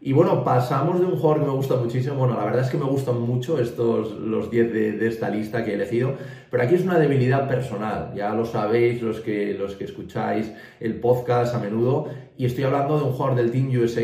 Y 0.03 0.15
bueno, 0.15 0.43
pasamos 0.45 0.99
de 0.99 1.07
un 1.07 1.17
jugador 1.17 1.41
que 1.41 1.47
me 1.47 1.53
gusta 1.53 1.77
muchísimo. 1.77 2.15
Bueno, 2.15 2.35
la 2.35 2.45
verdad 2.45 2.63
es 2.63 2.71
que 2.71 2.79
me 2.79 2.85
gustan 2.85 3.21
mucho 3.21 3.61
estos, 3.61 4.13
los 4.13 4.51
10 4.51 4.73
de, 4.73 5.07
esta 5.07 5.29
lista 5.29 5.63
que 5.63 5.73
he 5.73 5.75
elegido. 5.75 6.15
Pero 6.51 6.63
aquí 6.63 6.75
es 6.75 6.85
una 6.85 6.99
debilidad 6.99 7.47
personal. 7.47 8.13
Ya 8.15 8.35
lo 8.35 8.47
sabéis 8.47 9.03
los 9.03 9.21
que, 9.21 9.55
los 9.55 9.75
que 9.75 9.85
escucháis 9.85 10.51
el 10.81 10.95
podcast 11.01 11.55
a 11.55 11.59
menudo. 11.59 12.09
Y 12.39 12.47
estoy 12.47 12.65
hablando 12.65 12.99
de 12.99 13.05
un 13.05 13.13
jugador 13.13 13.37
del 13.37 13.51
Team 13.51 13.69
USA. 13.79 14.03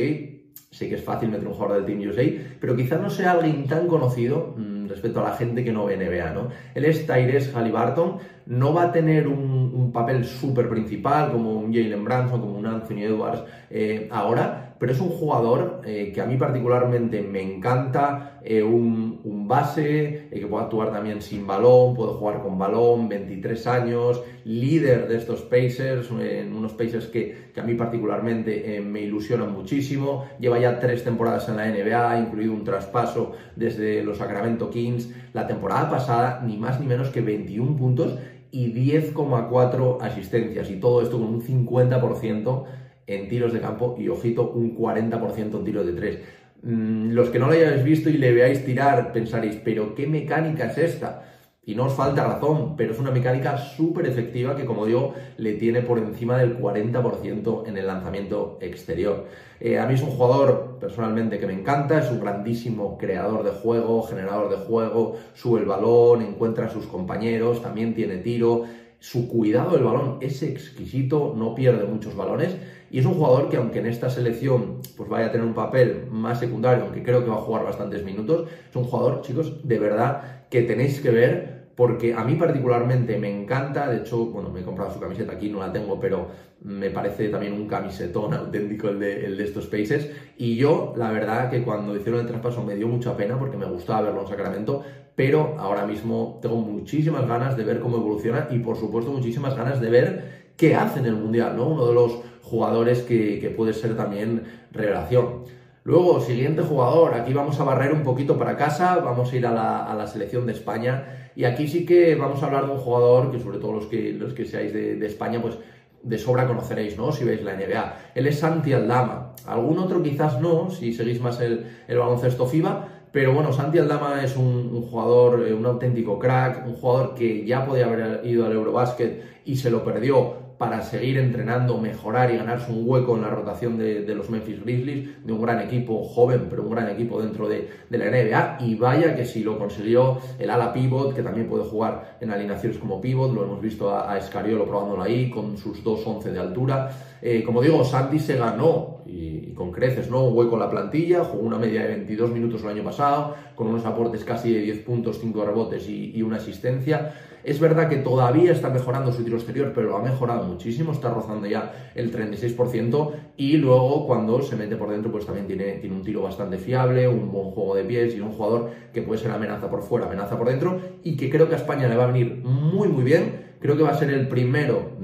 Sé 0.71 0.89
que 0.91 0.97
es 0.97 1.03
fácil 1.03 1.31
meter 1.31 1.49
un 1.49 1.55
jugador 1.55 1.77
del 1.77 1.87
Team 1.87 2.11
USA, 2.11 2.25
pero 2.61 2.77
quizás 2.77 3.01
no 3.01 3.09
sea 3.09 3.33
alguien 3.33 3.67
tan 3.67 3.87
conocido. 3.87 4.55
Mm, 4.59 4.77
respecto 4.89 5.21
a 5.21 5.31
la 5.31 5.37
gente 5.37 5.65
que 5.65 5.73
no 5.73 5.85
ve 5.85 5.97
NBA, 5.97 6.33
¿no? 6.33 6.49
Él 6.75 6.85
es 6.85 7.07
Tyrese 7.07 7.53
Halliburton, 7.53 8.19
no 8.47 8.73
va 8.73 8.85
a 8.85 8.93
tener 8.93 9.27
un, 9.29 9.57
papel 9.93 10.27
súper 10.27 10.69
principal 10.69 11.33
como 11.33 11.53
un 11.53 11.73
Jalen 11.73 12.05
Branson, 12.05 12.41
como 12.41 12.59
un 12.59 12.67
Anthony 12.67 13.03
Edwards 13.03 13.45
eh, 13.71 14.09
ahora, 14.11 14.66
pero 14.79 14.93
es 14.93 15.01
un 15.01 15.09
jugador 15.09 15.83
eh, 15.85 16.13
que 16.15 16.21
a 16.21 16.27
mí 16.27 16.37
particularmente 16.37 17.23
me 17.23 17.43
encanta, 17.43 18.41
eh, 18.45 18.63
un, 18.63 19.17
base 19.49 20.29
que 20.33 20.47
puede 20.49 20.65
actuar 20.65 20.91
también 20.91 21.23
sin 21.23 21.47
balón, 21.47 21.95
puede 21.95 22.15
jugar 22.15 22.43
con 22.43 22.59
balón, 22.59 23.09
23 23.09 23.67
años, 23.69 24.21
líder 24.45 25.07
de 25.07 25.19
estos 25.19 25.43
Pacers, 25.43 26.11
en 26.11 26.53
unos 26.53 26.73
Pacers 26.73 27.07
que, 27.07 27.51
que, 27.55 27.61
a 27.61 27.63
mí 27.63 27.75
particularmente 27.75 28.81
me 28.81 29.03
ilusionan 29.03 29.53
muchísimo, 29.53 30.25
lleva 30.41 30.59
ya 30.59 30.81
tres 30.81 31.05
temporadas 31.05 31.49
en 31.49 31.59
la 31.59 31.69
NBA, 31.69 32.19
incluido 32.19 32.53
un 32.53 32.65
traspaso 32.65 33.35
desde 33.55 34.03
los 34.03 34.19
Sacramento 34.19 34.69
Kings, 34.69 35.15
la 35.33 35.47
temporada 35.47 35.89
pasada 35.89 36.43
ni 36.45 36.57
más 36.57 36.81
ni 36.81 36.87
menos 36.87 37.11
que 37.11 37.21
21 37.21 37.77
puntos 37.77 38.19
y 38.51 38.73
10,4 38.73 39.99
asistencias. 40.01 40.71
Y 40.71 40.77
todo 40.77 41.03
esto 41.03 41.19
con 41.19 41.29
un 41.29 41.43
50% 41.43 42.65
en 43.07 43.29
tiros 43.29 43.53
de 43.53 43.61
campo 43.61 43.97
y, 43.99 44.09
ojito, 44.09 44.51
un 44.51 44.77
40% 44.77 45.59
en 45.59 45.65
tiros 45.65 45.87
de 45.87 45.93
3. 45.93 46.19
Mm, 46.63 47.11
los 47.13 47.31
que 47.31 47.39
no 47.39 47.47
lo 47.47 47.53
hayáis 47.53 47.85
visto 47.85 48.11
y 48.11 48.19
le 48.19 48.33
veáis 48.33 48.65
tirar, 48.65 49.13
pensaréis, 49.13 49.57
pero 49.65 49.95
¿qué 49.95 50.07
mecánica 50.07 50.67
es 50.67 50.79
esta? 50.79 51.23
Y 51.69 51.75
no 51.75 51.87
os 51.87 51.95
falta 51.95 52.25
razón, 52.25 52.77
pero 52.77 52.93
es 52.93 53.01
una 53.01 53.11
mecánica 53.11 53.59
súper 53.59 54.07
efectiva 54.07 54.55
que, 54.55 54.65
como 54.65 54.87
digo, 54.87 55.15
le 55.37 55.55
tiene 55.55 55.83
por 55.83 55.99
encima 55.99 56.39
del 56.39 56.59
40% 56.61 57.67
en 57.67 57.77
el 57.77 57.89
lanzamiento 57.89 58.59
exterior. 58.61 59.27
Eh, 59.59 59.77
a 59.77 59.87
mí 59.87 59.95
es 59.95 60.03
un 60.03 60.11
jugador 60.11 60.79
personalmente 60.81 61.41
que 61.41 61.47
me 61.49 61.55
encanta, 61.55 61.99
es 61.99 62.11
un 62.11 62.21
grandísimo 62.21 62.97
creador 62.97 63.43
de 63.43 63.51
juego, 63.51 64.05
generador 64.05 64.49
de 64.49 64.65
juego, 64.65 65.17
sube 65.35 65.59
el 65.59 65.67
balón, 65.67 66.23
encuentra 66.23 66.67
a 66.67 66.71
sus 66.71 66.87
compañeros, 66.87 67.63
también 67.63 67.95
tiene 67.95 68.19
tiro. 68.19 68.65
Su 69.01 69.29
cuidado 69.29 69.73
del 69.73 69.83
balón 69.83 70.19
es 70.21 70.45
exquisito, 70.45 71.35
no 71.37 71.57
pierde 71.57 71.85
muchos 71.85 72.15
balones 72.15 72.57
Y 72.91 72.99
es 72.99 73.07
un 73.07 73.15
jugador 73.15 73.49
que 73.49 73.57
aunque 73.57 73.81
en 73.81 73.87
esta 73.87 74.11
selección 74.11 74.81
pues 74.97 75.09
vaya 75.09 75.27
a 75.27 75.33
tener 75.33 75.47
un 75.47 75.55
papel 75.55 76.07
más 76.11 76.41
secundario, 76.41 76.85
aunque 76.85 77.03
creo 77.03 77.25
que 77.25 77.31
va 77.31 77.37
a 77.37 77.41
jugar 77.41 77.65
bastantes 77.65 78.05
minutos, 78.05 78.49
es 78.69 78.77
un 78.77 78.85
jugador, 78.85 79.23
chicos, 79.23 79.67
de 79.67 79.79
verdad 79.79 80.47
que 80.51 80.63
tenéis 80.63 81.01
que 81.01 81.11
ver 81.11 81.57
porque 81.77 82.15
a 82.15 82.25
mí 82.25 82.37
particularmente 82.37 83.19
me 83.19 83.31
encanta, 83.31 83.89
de 83.91 83.99
hecho, 83.99 84.27
bueno, 84.27 84.49
me 84.49 84.61
he 84.61 84.65
comprado 84.65 84.93
su 84.93 84.99
camiseta 84.99 85.35
aquí, 85.35 85.51
no 85.51 85.61
la 85.61 85.71
tengo, 85.71 86.01
pero 86.01 86.29
me 86.63 86.89
parece 86.89 87.29
también 87.29 87.53
un 87.53 87.69
camisetón 87.69 88.33
auténtico 88.35 88.89
el 88.89 88.99
de, 88.99 89.27
el 89.27 89.37
de 89.37 89.45
estos 89.45 89.67
Paces, 89.67 90.11
y 90.39 90.57
yo, 90.57 90.95
la 90.97 91.11
verdad, 91.11 91.51
que 91.51 91.63
cuando 91.63 91.95
hicieron 91.95 92.23
el 92.23 92.27
traspaso 92.27 92.65
me 92.65 92.75
dio 92.75 92.89
mucha 92.89 93.15
pena 93.15 93.39
porque 93.39 93.59
me 93.59 93.67
gustaba 93.67 94.01
verlo 94.01 94.23
en 94.23 94.29
Sacramento, 94.29 94.83
pero 95.15 95.55
ahora 95.59 95.87
mismo 95.87 96.39
tengo 96.41 96.57
muchísimas 96.57 97.27
ganas 97.29 97.57
de 97.59 97.65
ver 97.65 97.81
cómo 97.81 97.99
evoluciona 97.99 98.49
y, 98.51 98.59
por 98.59 98.77
supuesto, 98.77 99.13
muchísimas 99.13 99.55
ganas 99.55 99.79
de 99.79 99.91
ver 99.91 100.47
qué 100.57 100.75
hace 100.75 101.01
en 101.01 101.07
el 101.07 101.17
Mundial, 101.17 101.57
¿no? 101.57 101.69
Uno 101.69 101.87
de 101.87 101.95
los 101.95 102.21
jugadores 102.47 103.03
que, 103.03 103.53
puede 103.57 103.73
ser 103.73 103.97
también 103.97 104.45
revelación. 104.71 105.45
Luego, 105.83 106.21
siguiente 106.21 106.63
jugador, 106.63 107.15
aquí 107.15 107.33
vamos 107.33 107.59
a 107.61 107.65
barrer 107.65 107.93
un 107.93 108.03
poquito 108.03 108.39
para 108.39 108.57
casa, 108.57 108.97
vamos 108.97 109.33
a 109.33 109.37
ir 109.37 109.47
a 109.47 109.53
la, 109.53 110.07
selección 110.07 110.47
de 110.47 110.53
España 110.53 111.31
y 111.37 111.45
aquí 111.45 111.69
sí 111.69 111.85
que 111.85 112.15
vamos 112.15 112.43
a 112.43 112.47
hablar 112.47 112.67
de 112.67 112.73
un 112.73 112.79
jugador 112.79 113.31
que 113.31 113.39
sobre 113.39 113.59
todo 113.59 113.73
los 113.73 113.87
que, 113.87 114.13
los 114.13 114.33
que 114.33 114.45
seáis 114.45 114.73
de, 114.73 115.05
España, 115.07 115.41
pues 115.43 115.59
de 116.03 116.19
sobra 116.19 116.47
conoceréis, 116.47 116.97
¿no? 116.97 117.13
Si 117.13 117.25
veis 117.25 117.43
la 117.43 117.55
NBA. 117.55 117.97
Él 118.15 118.27
es 118.27 118.39
Santi 118.39 118.73
Aldama. 118.73 119.35
Algún 119.47 119.79
otro 119.79 120.03
quizás 120.03 120.41
no, 120.41 120.71
si 120.71 120.93
seguís 120.93 121.21
más 121.21 121.41
el, 121.41 121.67
baloncesto 121.89 122.47
FIBA, 122.47 122.89
pero 123.13 123.33
bueno, 123.33 123.53
Santi 123.53 123.79
Aldama 123.79 124.23
es 124.23 124.37
un, 124.37 124.83
jugador, 124.83 125.47
eh, 125.47 125.55
un 125.55 125.67
auténtico 125.67 126.19
crack, 126.19 126.67
un 126.67 126.75
jugador 126.75 127.15
que 127.15 127.45
ya 127.45 127.65
podía 127.65 127.87
haber 127.87 128.21
ido 128.25 128.47
al 128.47 128.53
Eurobasket 128.53 129.43
y 129.45 129.57
se 129.57 129.71
lo 129.71 129.85
perdió 129.85 130.46
para 130.59 130.83
seguir 130.83 131.19
entrenando, 131.19 131.79
mejorar 131.79 132.31
y 132.33 132.39
ganarse 132.39 132.73
un 132.73 132.89
hueco 132.89 133.15
en 133.17 133.23
la 133.23 133.29
rotación 133.29 133.77
de, 133.77 134.15
los 134.15 134.31
Memphis 134.31 134.63
Grizzlies, 134.63 135.27
de 135.27 135.33
un 135.33 135.43
gran 135.43 135.61
equipo 135.61 136.03
joven, 136.05 136.47
pero 136.49 136.63
un 136.63 136.71
gran 136.71 136.89
equipo 136.89 137.21
dentro 137.21 137.49
de, 137.49 137.69
la 137.91 138.11
NBA. 138.11 138.59
Y 138.61 138.75
vaya 138.77 139.15
que 139.15 139.25
si 139.25 139.43
lo 139.43 139.59
consiguió 139.59 140.19
el 140.39 140.49
ala 140.49 140.73
pivot, 140.73 141.15
que 141.15 141.23
también 141.23 141.49
puede 141.49 141.65
jugar 141.65 142.17
en 142.21 142.31
alineaciones 142.31 142.79
como 142.79 143.01
pivot, 143.01 143.35
lo 143.35 143.45
hemos 143.45 143.61
visto 143.61 143.95
a, 143.95 144.17
Escariolo 144.17 144.65
probándolo 144.67 145.03
ahí, 145.03 145.29
con 145.31 145.59
sus 145.59 145.85
2.11 145.85 146.23
de 146.25 146.39
altura. 146.39 146.91
Eh, 147.21 147.43
como 147.43 147.61
digo, 147.61 147.85
Santi 147.85 148.19
se 148.19 148.37
ganó 148.37 149.03
y, 149.07 149.53
con 149.53 149.73
creces, 149.73 150.11
¿no? 150.11 150.25
Un 150.25 150.37
hueco 150.37 150.55
en 150.55 150.61
la 150.61 150.71
plantilla, 150.71 151.25
jugó 151.25 151.43
una 151.43 151.59
media 151.59 151.83
de 151.83 151.89
22 151.89 152.31
minutos 152.31 152.63
el 152.63 152.69
año 152.71 152.85
pasado, 152.85 153.35
con 153.55 153.67
unos 153.67 153.85
aportes 153.85 154.25
casi 154.25 154.53
de 154.53 154.61
10 154.61 154.79
puntos, 154.81 155.19
5 155.21 155.45
rebotes 155.45 155.89
y 155.89 156.23
una 156.23 156.37
asistencia. 156.37 157.13
Es 157.47 157.61
verdad 157.61 157.89
que 157.89 157.99
todavía 157.99 158.51
está 158.51 158.71
mejorando 158.71 159.13
su 159.13 159.23
tiro 159.23 159.37
exterior, 159.37 159.71
pero 159.73 159.91
lo 159.91 159.97
ha 159.99 160.03
mejorado 160.03 160.43
muchísimo, 160.43 160.91
está 160.91 161.11
rozando 161.11 161.47
ya 161.47 161.93
el 161.95 162.13
36% 162.13 163.13
y 163.37 163.57
luego 163.59 164.05
cuando 164.05 164.43
se 164.43 164.57
mete 164.57 164.75
por 164.75 164.91
dentro 164.91 165.13
pues 165.13 165.27
también 165.27 165.47
tiene, 165.47 165.75
tiene 165.75 165.95
un 165.95 166.03
tiro 166.03 166.23
bastante 166.23 166.59
fiable, 166.59 167.07
un 167.07 167.31
buen 167.31 167.53
juego 167.53 167.77
de 167.77 167.85
pies 167.85 168.17
y 168.17 168.21
un 168.21 168.33
jugador 168.33 168.71
que 168.93 169.01
puede 169.03 169.21
ser 169.21 169.31
amenaza 169.31 169.71
por 169.71 169.83
fuera, 169.83 170.07
amenaza 170.07 170.37
por 170.37 170.49
dentro 170.49 170.81
y 171.05 171.17
que 171.17 171.31
creo 171.31 171.49
que 171.49 171.55
a 171.55 171.59
España 171.59 171.87
le 171.87 171.95
va 171.95 172.03
a 172.03 172.09
venir 172.09 172.43
muy 172.43 172.89
muy 172.89 173.05
bien. 173.05 173.47
Creo 173.61 173.77
que 173.77 173.85
va 173.85 173.91
a 173.91 173.95
ser 173.95 174.11
el 174.11 174.27
primero 174.27 174.96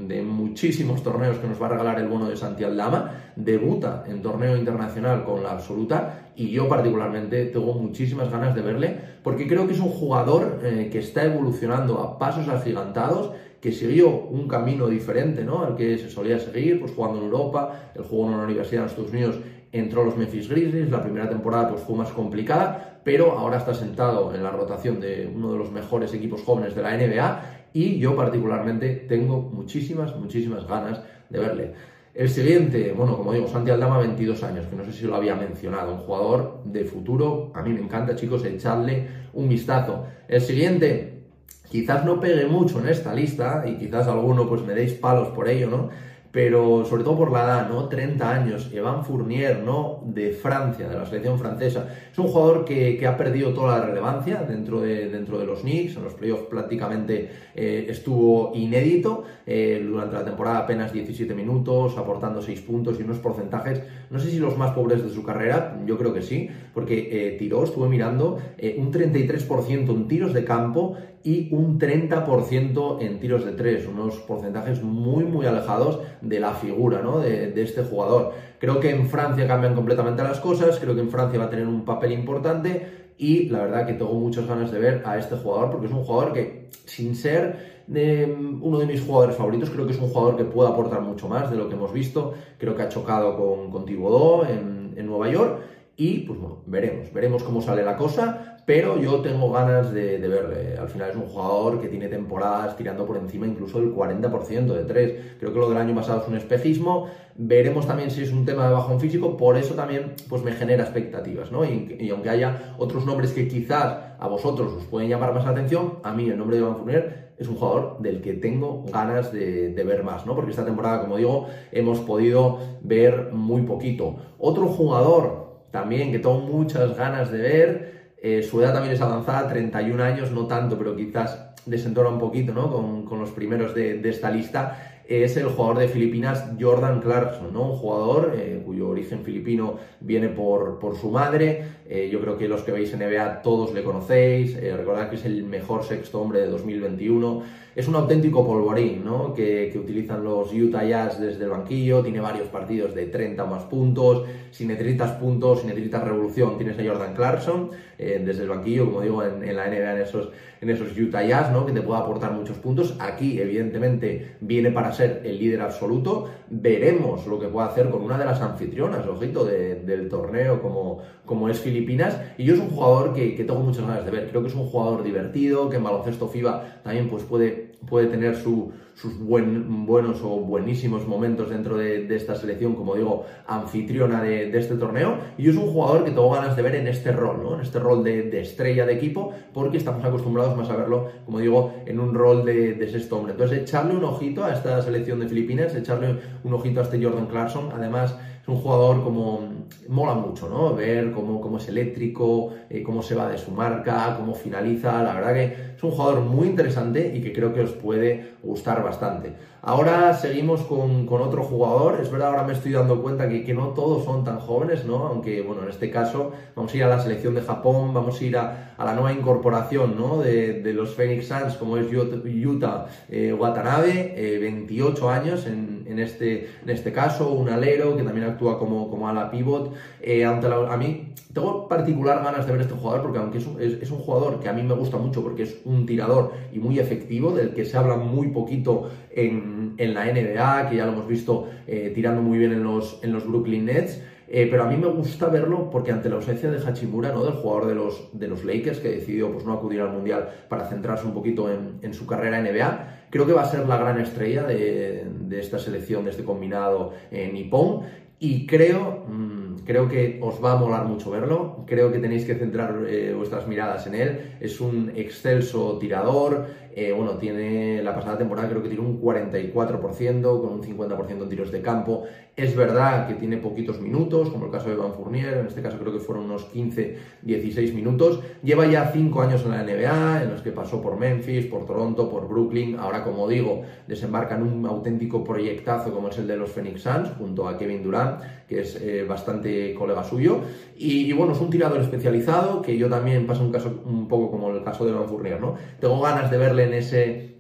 muchísimos 0.52 1.02
torneos 1.02 1.38
que 1.38 1.49
nos 1.49 1.61
va 1.61 1.64
a 1.64 1.71
regalar 1.71 1.99
el 1.99 2.09
bono 2.09 2.28
de 2.28 2.37
Santi 2.37 2.62
Aldama. 2.62 3.32
Debuta 3.37 4.04
en 4.06 4.21
torneo 4.21 4.54
internacional 4.54 5.25
con 5.25 5.42
la 5.42 5.52
absoluta 5.52 6.28
y 6.37 6.50
yo 6.50 6.68
particularmente 6.68 7.47
tengo 7.47 7.73
muchísimas 7.73 8.30
ganas 8.30 8.54
de 8.54 8.61
verle 8.61 8.97
porque 9.23 9.49
creo 9.49 9.66
que 9.66 9.73
es 9.73 9.80
un 9.80 9.88
jugador 9.88 10.61
eh, 10.62 10.90
que 10.92 10.99
está 10.99 11.25
evolucionando 11.25 12.00
a 12.00 12.18
pasos 12.18 12.49
agigantados 12.49 13.30
que 13.62 13.73
siguió 13.73 14.11
un 14.11 14.47
camino 14.47 14.88
diferente 14.88 15.42
¿no? 15.42 15.64
al 15.64 15.75
que 15.75 15.97
se 15.97 16.11
solía 16.11 16.38
seguir, 16.38 16.80
pues 16.80 16.92
jugando 16.92 17.21
en 17.21 17.25
Europa, 17.25 17.92
el 17.94 18.02
jugó 18.02 18.26
en 18.26 18.35
una 18.35 18.44
universidad 18.44 18.82
en 18.82 18.90
Estados 18.90 19.11
Unidos, 19.11 19.37
entró 19.73 20.02
a 20.02 20.04
los 20.04 20.18
Memphis 20.18 20.50
Grizzlies, 20.50 20.90
la 20.90 21.02
primera 21.02 21.30
temporada 21.30 21.71
pues 21.71 21.80
fue 21.80 21.97
más 21.97 22.11
complicada, 22.11 23.00
pero 23.04 23.38
ahora 23.38 23.56
está 23.56 23.73
sentado 23.73 24.35
en 24.35 24.42
la 24.42 24.50
rotación 24.50 25.00
de 25.00 25.32
uno 25.35 25.52
de 25.52 25.59
los 25.59 25.73
mejores 25.73 26.12
equipos 26.12 26.42
jóvenes 26.42 26.75
de 26.75 26.82
la 26.82 26.94
NBA 26.94 27.62
y 27.73 27.99
yo 27.99 28.17
particularmente 28.17 29.07
tengo 29.09 29.41
muchísimas, 29.41 30.17
muchísimas 30.17 30.67
ganas 30.67 31.02
de 31.31 31.38
verle. 31.38 31.75
El 32.14 32.29
siguiente, 32.29 32.93
bueno, 32.93 33.17
como 33.17 33.33
digo, 33.33 33.49
Santi 33.49 33.71
Aldama, 33.71 33.99
22 33.99 34.43
años, 34.43 34.67
que 34.67 34.76
no 34.76 34.85
sé 34.85 34.93
si 34.93 35.07
lo 35.07 35.17
había 35.17 35.35
mencionado, 35.35 35.95
un 35.95 36.00
jugador 36.00 36.61
de 36.64 36.85
futuro, 36.85 37.50
a 37.55 37.62
mí 37.62 37.73
me 37.73 37.81
encanta, 37.81 38.14
chicos, 38.14 38.45
echarle 38.45 39.07
un 39.33 39.49
vistazo. 39.49 40.05
El 40.29 40.43
siguiente, 40.43 41.23
quizás 41.71 42.05
no 42.05 42.21
pegue 42.21 42.45
mucho 42.45 42.81
en 42.81 42.88
esta 42.88 43.14
lista 43.14 43.64
y 43.67 43.76
quizás 43.76 44.09
alguno 44.09 44.47
pues 44.47 44.62
me 44.62 44.75
deis 44.75 44.93
palos 44.93 45.29
por 45.29 45.49
ello, 45.49 45.71
¿no? 45.71 45.88
Pero 46.33 46.87
sobre 46.87 47.05
todo 47.05 47.19
por 47.19 47.31
la 47.31 47.45
edad, 47.45 47.69
¿no? 47.69 47.89
30 47.91 48.31
años, 48.31 48.71
Evan 48.73 49.05
Fournier, 49.05 49.62
¿no? 49.62 50.03
De 50.07 50.31
Francia, 50.31 50.89
de 50.89 50.97
la 50.97 51.05
selección 51.05 51.39
francesa. 51.39 51.87
Es 52.11 52.19
un 52.19 52.29
jugador 52.29 52.65
que, 52.65 53.07
ha 53.07 53.17
perdido 53.19 53.53
toda 53.53 53.79
la 53.79 53.87
relevancia 53.87 54.43
dentro 54.43 54.81
de, 54.81 55.11
dentro 55.11 55.39
de 55.39 55.45
los 55.45 55.61
Knicks, 55.61 55.97
en 55.97 56.05
los 56.05 56.15
playoffs 56.15 56.45
prácticamente 56.45 57.29
eh, 57.55 57.87
estuvo 57.89 58.53
inédito, 58.55 59.25
eh, 59.45 59.85
durante 59.87 60.17
la 60.17 60.25
temporada 60.25 60.59
apenas 60.61 60.93
17 60.93 61.35
minutos, 61.35 61.99
aportando 61.99 62.41
6 62.41 62.61
puntos 62.62 62.99
y 62.99 63.03
unos 63.03 63.19
porcentajes, 63.19 63.83
no 64.09 64.19
sé 64.19 64.31
si 64.31 64.39
los 64.39 64.57
más 64.57 64.71
pobres 64.71 65.03
de 65.03 65.11
su 65.11 65.23
carrera, 65.23 65.79
yo 65.85 65.99
creo 65.99 66.15
que 66.15 66.23
sí, 66.23 66.49
porque 66.73 67.09
eh, 67.12 67.37
tiró, 67.39 67.65
estuve 67.65 67.89
mirando, 67.89 68.39
un 68.79 68.91
33% 68.91 69.91
en 69.91 70.09
tiros 70.09 70.33
de 70.33 70.45
campo 70.45 70.97
y 71.25 71.49
un 71.55 71.79
30% 71.79 73.00
en 73.00 73.21
tiros 73.21 73.45
de 73.45 73.52
3, 73.52 73.87
unos 73.87 74.17
porcentajes 74.21 74.83
muy, 74.83 75.25
muy 75.25 75.47
alejados 75.47 76.00
de 76.21 76.41
la 76.41 76.52
figura 76.55 77.00
¿no? 77.02 77.21
de, 77.21 77.52
este 77.62 77.83
jugador. 77.83 78.33
Creo 78.59 78.81
que 78.81 78.91
en 78.91 79.09
Francia 79.09 79.47
cambian 79.47 79.75
completamente 79.75 80.23
las 80.23 80.41
cosas, 80.41 80.79
creo 80.79 80.95
que 80.95 81.00
en 81.00 81.11
Francia 81.11 81.38
va 81.38 81.47
a 81.47 81.50
tener 81.50 81.67
un 81.67 81.85
papel 81.85 82.12
importante 82.12 83.12
y 83.19 83.49
la 83.49 83.61
verdad 83.61 83.87
que 83.87 83.95
tengo 83.95 84.14
muchas 84.14 84.47
ganas 84.47 84.73
de 84.73 84.79
ver 84.79 85.02
a 85.05 85.19
este 85.19 85.37
jugador 85.37 85.71
porque 85.71 85.87
es 85.87 85.93
un 85.93 86.05
jugador 86.05 86.33
que 86.33 86.69
sin 86.87 87.14
ser 87.14 87.83
uno 87.87 88.79
de 88.79 88.87
mis 88.87 89.02
jugadores 89.02 89.37
favoritos, 89.37 89.71
creo 89.71 89.87
que 89.87 89.93
es 89.93 89.99
un 89.99 90.09
jugador 90.09 90.37
que 90.37 90.45
puede 90.45 90.71
aportar 90.71 91.02
mucho 91.02 91.29
más 91.29 91.50
de 91.50 91.57
lo 91.57 91.69
que 91.69 91.75
hemos 91.75 91.93
visto, 91.93 92.33
creo 92.59 92.75
que 92.75 92.83
ha 92.83 92.88
chocado 92.88 93.37
con, 93.37 93.71
con 93.71 93.85
Thibodeau 93.85 94.45
en, 94.45 94.95
en 94.97 95.07
Nueva 95.07 95.29
York 95.31 95.61
y 95.97 96.21
pues 96.21 96.38
bueno, 96.41 96.62
veremos, 96.67 97.12
veremos 97.12 97.43
cómo 97.43 97.61
sale 97.61 97.85
la 97.85 97.97
cosa, 97.97 98.51
pero 98.73 98.99
yo 98.99 99.21
tengo 99.21 99.52
ganas 99.52 99.93
de, 99.93 100.17
verle. 100.17 100.79
Al 100.79 100.88
final 100.88 101.11
es 101.11 101.17
un 101.17 101.26
jugador 101.26 101.79
que 101.79 101.88
tiene 101.88 102.09
temporadas 102.09 102.75
tirando 102.75 103.05
por 103.05 103.19
encima 103.19 103.47
incluso 103.47 103.79
del 103.79 103.95
40% 103.95 104.64
de 104.64 104.85
tres. 104.85 105.12
Creo 105.38 105.52
que 105.52 105.59
lo 105.59 105.69
del 105.69 105.76
año 105.76 105.95
pasado 105.95 106.23
es 106.23 106.29
un 106.29 106.38
espejismo. 106.38 107.11
Veremos 107.37 107.87
también 107.87 108.11
si 108.11 108.23
es 108.23 108.33
un 108.33 108.47
tema 108.47 108.67
de 108.69 108.73
bajón 108.73 108.99
físico, 108.99 109.37
por 109.37 109.59
eso 109.59 109.75
también 109.75 110.14
pues 110.26 110.43
me 110.43 110.52
genera 110.52 110.85
expectativas, 110.85 111.52
¿no? 111.52 111.67
Y, 111.67 112.09
aunque 112.09 112.31
haya 112.31 112.75
otros 112.79 113.05
nombres 113.05 113.33
que 113.33 113.47
quizás 113.47 113.99
a 114.19 114.26
vosotros 114.26 114.73
os 114.73 114.85
pueden 114.87 115.11
llamar 115.11 115.35
más 115.35 115.45
la 115.45 115.50
atención, 115.50 115.99
a 116.02 116.14
mí 116.14 116.31
el 116.31 116.38
nombre 116.38 116.57
de 116.57 116.62
Van 116.62 116.76
Fournier 116.76 117.33
es 117.37 117.49
un 117.49 117.57
jugador 117.57 117.99
del 118.00 118.23
que 118.23 118.33
tengo 118.33 118.87
ganas 118.91 119.35
de, 119.35 119.75
de, 119.75 119.85
ver 119.85 120.02
más, 120.02 120.25
¿no? 120.25 120.35
Porque 120.35 120.52
esta 120.52 120.64
temporada, 120.64 121.02
como 121.02 121.19
digo, 121.19 121.47
hemos 121.73 122.00
podido 122.00 122.59
ver 122.81 123.33
muy 123.35 123.64
poquito. 123.64 124.17
Otro 124.38 124.69
jugador 124.69 125.43
también 125.71 126.11
que 126.11 126.19
tengo 126.21 126.41
muchas 126.41 126.97
ganas 126.97 127.31
de 127.31 127.38
ver. 127.38 128.01
Eh, 128.25 128.45
su 128.45 128.62
edad 128.62 128.73
también 128.73 128.95
es 128.95 129.00
avanzada, 129.00 129.49
31 129.49 130.00
años, 130.00 130.31
no 130.31 130.47
tanto, 130.47 130.79
pero 130.79 130.95
quizás 130.95 131.45
desentona 131.67 132.09
un 132.09 132.21
poquito 132.21 132.52
¿no? 132.55 133.05
con, 133.05 133.19
los 133.19 133.31
primeros 133.31 133.75
de, 133.75 133.99
de, 133.99 134.11
esta 134.11 134.31
lista. 134.31 135.02
Es 135.09 135.37
el 135.37 135.47
jugador 135.47 135.79
de 135.79 135.88
Filipinas 135.88 136.47
Jordan 136.59 137.00
Clarkson, 137.00 137.52
¿no? 137.52 137.73
un 137.73 137.76
jugador 137.76 138.35
eh, 138.37 138.62
cuyo 138.64 138.88
origen 138.88 139.25
filipino 139.25 139.76
viene 140.00 140.29
por, 140.29 140.79
por 140.79 140.97
su 140.97 141.11
madre. 141.11 141.64
Eh, 141.88 142.09
yo 142.12 142.21
creo 142.21 142.38
que 142.38 142.47
los 142.47 142.62
que 142.62 142.71
veis 142.71 142.95
en 142.95 143.00
NBA 143.00 143.43
todos 143.43 143.75
le 143.75 143.83
conocéis. 143.83 144.55
recordad 144.55 145.11
que 145.11 145.17
es 145.17 145.25
el 145.25 145.43
mejor 145.43 145.83
sexto 145.83 146.21
hombre 146.21 146.41
de 146.43 146.47
2021 146.47 147.43
es 147.75 147.88
un 147.88 147.95
auténtico 147.95 148.47
polvorín, 148.47 149.05
¿no? 149.05 149.33
Que, 149.33 149.73
utilizan 149.83 150.23
los 150.23 150.52
Utah 150.52 150.85
Jazz 150.85 151.21
desde 151.21 151.45
el 151.45 151.50
banquillo, 151.50 152.02
tiene 152.02 152.21
varios 152.21 152.49
partidos 152.49 152.95
de 152.95 153.07
30 153.07 153.43
o 153.43 153.47
más 153.47 153.64
puntos, 153.64 154.25
si 154.50 154.67
necesitas 154.67 155.12
puntos, 155.12 155.62
si 155.62 155.67
necesitas 155.67 156.05
revolución, 156.05 156.57
tienes 156.59 156.79
a 156.79 156.85
Jordan 156.85 157.14
Clarkson 157.14 157.71
eh, 157.99 158.23
desde 158.25 158.43
el 158.43 158.50
banquillo, 158.50 158.87
como 158.87 159.00
digo, 159.00 159.23
en, 159.25 159.57
la 159.57 159.67
NBA, 159.67 159.97
en 159.97 160.02
esos, 160.02 160.31
en 160.61 160.71
esos 160.71 160.97
Utah 160.97 161.23
Jazz, 161.23 161.50
¿no? 161.52 161.64
Que 161.64 161.73
te 161.73 161.81
puede 161.81 162.00
aportar 162.00 162.33
muchos 162.33 162.59
puntos. 162.59 162.97
Aquí, 163.00 163.41
evidentemente, 163.41 164.37
viene 164.41 164.71
para 164.71 164.93
ser 164.93 165.23
el 165.25 165.38
líder 165.38 165.62
absoluto. 165.62 166.29
Veremos 166.50 167.26
lo 167.26 167.38
que 167.41 167.49
puede 167.49 167.69
hacer 167.69 167.88
con 167.91 168.02
una 168.02 168.19
de 168.19 168.25
las 168.25 168.41
anfitrionas, 168.41 169.07
ojito, 169.07 169.45
del 169.45 170.09
torneo 170.09 170.61
como, 170.61 170.99
como 171.25 171.49
es 171.49 171.59
Filipinas. 171.61 172.21
Y 172.37 172.45
yo 172.45 172.55
es 172.55 172.61
un 172.61 172.71
jugador 172.71 173.14
que, 173.14 173.35
que 173.35 173.45
tengo 173.45 173.61
muchas 173.61 173.87
ganas 173.87 174.05
de 174.05 174.11
ver. 174.11 174.29
Creo 174.29 174.43
que 174.43 174.49
es 174.49 174.55
un 174.55 174.67
jugador 174.67 175.02
divertido, 175.02 175.71
que 175.71 175.76
en 175.76 175.85
baloncesto 175.85 176.29
FIBA 176.29 176.83
también 176.83 177.09
pues 177.09 177.25
puede 177.25 177.72
puede 177.88 178.07
tener 178.07 178.37
su, 178.37 178.73
sus 178.95 179.19
buenos 179.19 180.23
o 180.23 180.41
buenísimos 180.41 181.07
momentos 181.07 181.50
dentro 181.50 181.76
de, 181.76 182.14
esta 182.14 182.35
selección, 182.35 182.75
como 182.75 182.95
digo, 182.95 183.26
anfitriona 183.47 184.23
de, 184.23 184.57
este 184.57 184.76
torneo. 184.76 185.17
Y 185.38 185.49
es 185.49 185.57
un 185.57 185.67
jugador 185.73 186.05
que 186.05 186.11
tengo 186.11 186.31
ganas 186.31 186.57
de 186.57 186.62
ver 186.62 186.75
en 186.76 186.87
este 186.87 187.12
rol, 187.12 187.43
¿no? 187.43 187.55
En 187.55 187.62
este 187.62 187.79
rol 187.79 188.05
de, 188.05 188.41
estrella 188.41 188.87
de 188.87 188.95
equipo, 188.95 189.33
porque 189.55 189.79
estamos 189.79 190.05
acostumbrados 190.05 190.57
más 190.57 190.69
a 190.71 190.76
verlo, 190.76 191.09
como 191.25 191.38
digo, 191.38 191.75
en 191.87 192.00
un 192.00 192.14
rol 192.14 192.45
de, 192.45 192.88
sexto 192.91 193.17
hombre. 193.17 193.33
Entonces, 193.33 193.61
echarle 193.61 193.97
un 193.97 194.05
ojito 194.05 194.45
a 194.45 194.52
esta 194.52 194.81
selección 194.83 195.21
de 195.21 195.29
Filipinas, 195.29 195.75
echarle 195.75 196.17
un 196.45 196.52
ojito 196.52 196.81
a 196.81 196.83
este 196.85 197.02
Jordan 197.02 197.26
Clarkson. 197.26 197.71
Además, 197.73 198.17
es 198.43 198.49
un 198.49 198.57
jugador 198.57 199.05
como 199.05 199.41
mola 199.89 200.15
mucho, 200.15 200.49
¿no? 200.49 200.75
Ver 200.75 201.13
cómo, 201.13 201.41
cómo 201.41 201.59
es 201.59 201.69
eléctrico, 201.69 202.53
eh, 202.69 202.83
cómo 202.83 203.01
se 203.01 203.15
va 203.15 203.29
de 203.29 203.39
su 203.39 203.53
marca, 203.53 204.17
cómo 204.19 204.35
finaliza. 204.35 205.01
La 205.05 205.15
verdad 205.15 205.35
que 205.35 205.45
es 205.77 205.83
un 205.83 205.93
jugador 205.93 206.23
muy 206.23 206.49
interesante 206.49 207.13
y 207.15 207.23
que 207.23 207.33
creo 207.33 207.55
que 207.55 207.61
os 207.61 207.71
puede 207.71 208.33
gustar 208.43 208.83
bastante. 208.83 209.33
Ahora 209.65 210.13
seguimos 210.15 210.63
con, 210.63 211.07
otro 211.09 211.45
jugador. 211.45 212.01
Es 212.03 212.11
verdad, 212.11 212.31
ahora 212.31 212.43
me 212.43 212.53
estoy 212.53 212.73
dando 212.73 213.01
cuenta 213.01 213.29
que, 213.29 213.45
que, 213.45 213.55
no 213.55 213.69
todos 213.69 214.05
son 214.05 214.25
tan 214.25 214.41
jóvenes, 214.41 214.85
¿no? 214.85 215.07
Aunque, 215.07 215.41
bueno, 215.43 215.63
en 215.63 215.69
este 215.69 215.89
caso 215.89 216.33
vamos 216.57 216.75
a 216.75 216.77
ir 216.77 216.83
a 216.83 216.89
la 216.89 216.99
selección 217.01 217.37
de 217.37 217.43
Japón, 217.43 217.95
vamos 217.95 218.21
a 218.21 218.25
ir 218.25 218.37
a, 218.37 218.75
la 218.77 218.95
nueva 218.95 219.13
incorporación, 219.13 219.97
¿no? 219.97 220.19
De, 220.19 220.73
los 220.75 220.97
Phoenix 220.97 221.29
Suns, 221.29 221.55
como 221.55 221.77
es 221.77 221.89
Yuta 221.89 222.87
eh, 223.09 223.33
Watanabe, 223.33 224.39
28 224.41 225.05
eh, 225.05 225.15
años 225.15 225.47
en, 225.47 225.72
en, 225.87 225.99
este, 225.99 226.49
en 226.62 226.71
este 226.71 226.93
caso, 226.93 227.33
un 227.33 227.49
alero 227.49 227.97
que 227.97 228.03
también 228.03 228.27
actúa 228.27 228.59
como, 228.59 228.91
como 228.91 229.09
ala 229.09 229.31
pivot. 229.31 229.73
Eh, 230.01 230.25
ante 230.25 230.47
a 230.47 230.77
mí 230.77 231.12
tengo 231.33 231.69
particular 231.69 232.23
ganas 232.23 232.47
de 232.47 232.53
ver 232.53 232.61
este 232.62 232.75
jugador 232.75 233.03
porque 233.03 233.19
aunque 233.19 233.39
es 233.39 233.91
un, 233.91 233.99
jugador 233.99 234.41
que 234.41 234.49
a 234.49 234.53
mí 234.53 234.62
me 234.62 234.75
gusta 234.75 234.99
mucho 234.99 235.23
porque 235.23 235.45
es 235.45 235.61
un 235.65 235.87
tirador 235.87 236.33
y 236.53 236.59
muy 236.59 236.79
efectivo, 236.79 237.33
del 237.33 237.55
que 237.55 237.65
se 237.65 237.77
habla 237.77 237.97
muy 237.97 238.29
poquito 238.29 238.91
en, 239.11 239.75
en 239.79 239.95
la 239.95 240.05
NBA, 240.05 240.69
que 240.69 240.77
ya 240.77 240.87
lo 240.87 240.93
hemos 240.93 241.09
visto 241.09 241.49
eh, 241.67 241.93
tirando 241.95 242.23
muy 242.23 242.39
bien 242.39 242.53
en 242.53 242.62
los, 242.62 243.01
en 243.03 243.12
los 243.12 243.27
Brooklyn 243.27 243.65
Nets. 243.65 244.03
Eh, 244.35 244.49
pero 244.51 244.62
a 244.62 244.67
mí 244.67 244.79
me 244.79 244.87
gusta 244.87 245.27
verlo 245.29 245.69
porque 245.69 245.93
ante 245.93 246.09
la 246.09 246.15
ausencia 246.17 246.51
de 246.51 246.57
Hachimura, 246.59 247.12
¿no? 247.12 247.23
del 247.23 247.35
jugador 247.35 247.67
de 247.67 247.75
los, 247.75 248.09
de 248.19 248.29
los 248.29 248.45
Lakers, 248.45 248.79
que 248.79 248.89
decidió 248.89 249.31
pues, 249.31 249.45
no 249.45 249.53
acudir 249.53 249.83
al 249.83 249.93
Mundial 249.93 250.31
para 250.49 250.65
centrarse 250.69 251.07
un 251.07 251.12
poquito 251.12 251.53
en, 251.53 251.79
en 251.83 251.93
su 251.93 252.07
carrera 252.07 252.41
NBA, 252.41 253.01
creo 253.12 253.26
que 253.26 253.35
va 253.35 253.42
a 253.42 253.50
ser 253.50 253.69
la 253.69 253.76
gran 253.76 254.00
estrella 254.00 254.42
de, 254.45 255.07
esta 255.38 255.59
selección, 255.59 256.04
de 256.04 256.12
este 256.12 256.25
combinado 256.25 256.95
en 257.11 257.35
nipón. 257.35 257.83
Y 258.19 258.47
creo, 258.47 259.04
mm, 259.07 259.42
creo 259.64 259.88
que 259.88 260.18
os 260.23 260.42
va 260.42 260.52
a 260.52 260.56
molar 260.56 260.87
mucho 260.87 261.11
verlo. 261.11 261.64
Creo 261.66 261.92
que 261.92 261.99
tenéis 261.99 262.25
que 262.25 262.35
centrar 262.35 262.85
eh, 262.88 263.14
vuestras 263.16 263.47
miradas 263.47 263.87
en 263.87 263.94
él. 263.94 264.37
Es 264.40 264.61
un 264.61 264.92
excelso 264.94 265.78
tirador. 265.78 266.47
Eh, 266.75 266.90
bueno, 266.92 267.18
tiene 267.18 267.82
la 267.82 267.94
pasada 267.94 268.16
temporada 268.16 268.49
creo 268.49 268.62
que 268.62 268.71
tiene 268.71 268.82
un 268.82 269.00
44% 269.00 270.23
con 270.23 270.52
un 270.52 270.62
50% 270.62 271.23
en 271.23 271.28
tiros 271.28 271.52
de 271.52 271.61
campo. 271.61 272.04
Es 272.35 272.56
verdad 272.56 273.06
que 273.06 273.14
tiene 273.14 273.37
poquitos 273.37 273.78
minutos, 273.78 274.30
como 274.30 274.47
el 274.47 274.50
caso 274.50 274.71
de 274.71 274.76
Van 274.76 274.94
Fournier, 274.94 275.35
en 275.35 275.47
este 275.47 275.61
caso 275.61 275.78
creo 275.78 275.92
que 275.92 275.99
fueron 275.99 276.25
unos 276.25 276.44
15, 276.47 276.97
16 277.21 277.75
minutos. 277.75 278.21
Lleva 278.42 278.66
ya 278.66 278.90
5 278.90 279.21
años 279.21 279.44
en 279.44 279.50
la 279.50 279.62
NBA, 279.62 280.23
en 280.23 280.30
los 280.30 280.40
que 280.40 280.50
pasó 280.50 280.80
por 280.80 280.99
Memphis, 280.99 281.44
por 281.44 281.66
Toronto, 281.66 282.09
por 282.09 282.26
Brooklyn. 282.26 282.76
Ahora, 282.78 283.04
como 283.04 283.28
digo, 283.28 283.62
desembarca 283.87 284.37
en 284.37 284.44
un 284.44 284.64
auténtico 284.64 285.23
proyectazo 285.23 285.92
como 285.92 286.09
es 286.09 286.18
el 286.18 286.26
de 286.26 286.38
los 286.38 286.50
Phoenix 286.50 286.82
Suns, 286.82 287.11
junto 287.18 287.47
a 287.49 287.59
Kevin 287.59 287.82
Durant, 287.82 288.23
que 288.52 288.61
es 288.61 288.76
eh, 288.76 289.04
bastante 289.09 289.75
colega 289.75 290.04
suyo. 290.04 290.40
Y, 290.76 291.12
bueno, 291.12 291.32
es 291.32 291.40
un 291.40 291.50
tirador 291.50 291.80
especializado, 291.80 292.62
que 292.62 292.76
yo 292.76 292.88
también 292.88 293.26
paso 293.26 293.42
un 293.42 293.52
caso 293.52 293.82
un 293.85 294.09
poco 294.09 294.30
como 294.30 294.50
el 294.50 294.62
caso 294.62 294.85
de 294.85 294.92
Van 294.92 295.09
Fournier, 295.09 295.40
¿no? 295.40 295.56
Tengo 295.80 296.00
ganas 296.00 296.30
de 296.30 296.38
verle 296.38 296.64
en 296.64 296.75
ese 296.75 297.32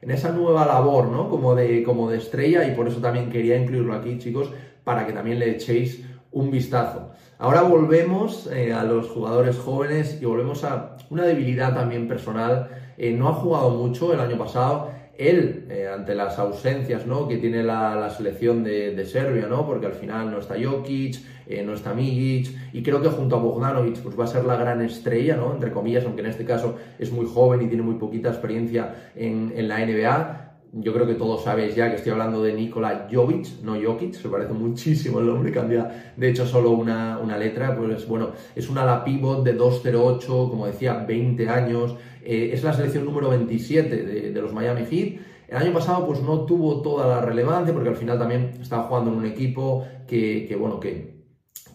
en 0.00 0.10
esa 0.10 0.32
nueva 0.32 0.66
labor, 0.66 1.08
¿no? 1.08 1.28
Como 1.30 1.54
de, 1.54 1.84
como 1.84 2.10
de 2.10 2.18
estrella 2.18 2.66
y 2.66 2.74
por 2.74 2.88
eso 2.88 3.00
también 3.00 3.30
quería 3.30 3.56
incluirlo 3.56 3.94
aquí, 3.94 4.18
chicos, 4.18 4.50
para 4.82 5.06
que 5.06 5.12
también 5.12 5.38
le 5.38 5.50
echéis 5.50 6.04
un 6.32 6.50
vistazo. 6.50 7.12
Ahora 7.38 7.62
volvemos 7.62 8.48
eh, 8.52 8.72
a 8.72 8.82
los 8.82 9.08
jugadores 9.08 9.56
jóvenes 9.58 10.18
y 10.20 10.24
volvemos 10.24 10.64
a 10.64 10.96
una 11.10 11.24
debilidad 11.24 11.74
también 11.74 12.08
personal. 12.08 12.68
Eh, 12.96 13.12
no 13.12 13.28
ha 13.28 13.34
jugado 13.34 13.70
mucho 13.70 14.12
el 14.12 14.20
año 14.20 14.36
pasado 14.36 14.90
él, 15.28 15.66
eh, 15.70 15.88
ante 15.92 16.14
las 16.14 16.38
ausencias 16.38 17.06
¿no? 17.06 17.28
que 17.28 17.36
tiene 17.36 17.62
la, 17.62 18.10
selección 18.10 18.62
de, 18.64 19.04
Serbia, 19.04 19.46
¿no? 19.46 19.66
porque 19.66 19.86
al 19.86 19.94
final 19.94 20.30
no 20.30 20.38
está 20.38 20.54
Jokic, 20.62 21.16
eh, 21.46 21.62
no 21.62 21.74
está 21.74 21.94
Migic, 21.94 22.54
y 22.72 22.82
creo 22.82 23.00
que 23.02 23.08
junto 23.08 23.36
a 23.36 23.38
Bogdanovic 23.38 23.98
pues 23.98 24.18
va 24.18 24.24
a 24.24 24.28
ser 24.28 24.44
la 24.44 24.56
gran 24.56 24.80
estrella, 24.82 25.36
¿no? 25.36 25.52
entre 25.52 25.70
comillas, 25.70 26.04
aunque 26.04 26.20
en 26.20 26.28
este 26.28 26.44
caso 26.44 26.76
es 26.98 27.10
muy 27.12 27.26
joven 27.26 27.62
y 27.62 27.68
tiene 27.68 27.82
muy 27.82 27.94
poquita 27.96 28.28
experiencia 28.28 28.94
en, 29.16 29.52
en 29.56 29.68
la 29.68 29.84
NBA. 29.84 30.41
Yo 30.74 30.94
creo 30.94 31.06
que 31.06 31.14
todos 31.14 31.44
sabéis 31.44 31.74
ya 31.74 31.90
que 31.90 31.96
estoy 31.96 32.12
hablando 32.12 32.42
de 32.42 32.54
Nikola 32.54 33.06
Jovic, 33.12 33.60
no 33.62 33.76
Jokic, 33.78 34.14
se 34.14 34.30
parece 34.30 34.54
muchísimo 34.54 35.20
el 35.20 35.26
nombre, 35.26 35.52
cambia 35.52 36.14
de 36.16 36.30
hecho 36.30 36.46
solo 36.46 36.70
una, 36.70 37.18
una 37.18 37.36
letra, 37.36 37.76
pues 37.76 38.08
bueno, 38.08 38.30
es 38.56 38.70
una 38.70 38.82
ala 38.82 39.04
pivot 39.04 39.44
de 39.44 39.54
2.08, 39.58 40.24
como 40.24 40.66
decía, 40.66 41.04
20 41.06 41.46
años, 41.50 41.94
eh, 42.24 42.52
es 42.54 42.64
la 42.64 42.72
selección 42.72 43.04
número 43.04 43.28
27 43.28 44.30
de, 44.32 44.40
los 44.40 44.54
Miami 44.54 44.86
Heat. 44.86 45.20
El 45.48 45.56
año 45.58 45.74
pasado 45.74 46.06
pues 46.06 46.22
no 46.22 46.46
tuvo 46.46 46.80
toda 46.80 47.06
la 47.06 47.20
relevancia 47.20 47.74
porque 47.74 47.90
al 47.90 47.96
final 47.96 48.18
también 48.18 48.52
estaba 48.58 48.84
jugando 48.84 49.12
en 49.12 49.18
un 49.18 49.26
equipo 49.26 49.86
que, 50.06 50.56
bueno, 50.58 50.80
que, 50.80 51.22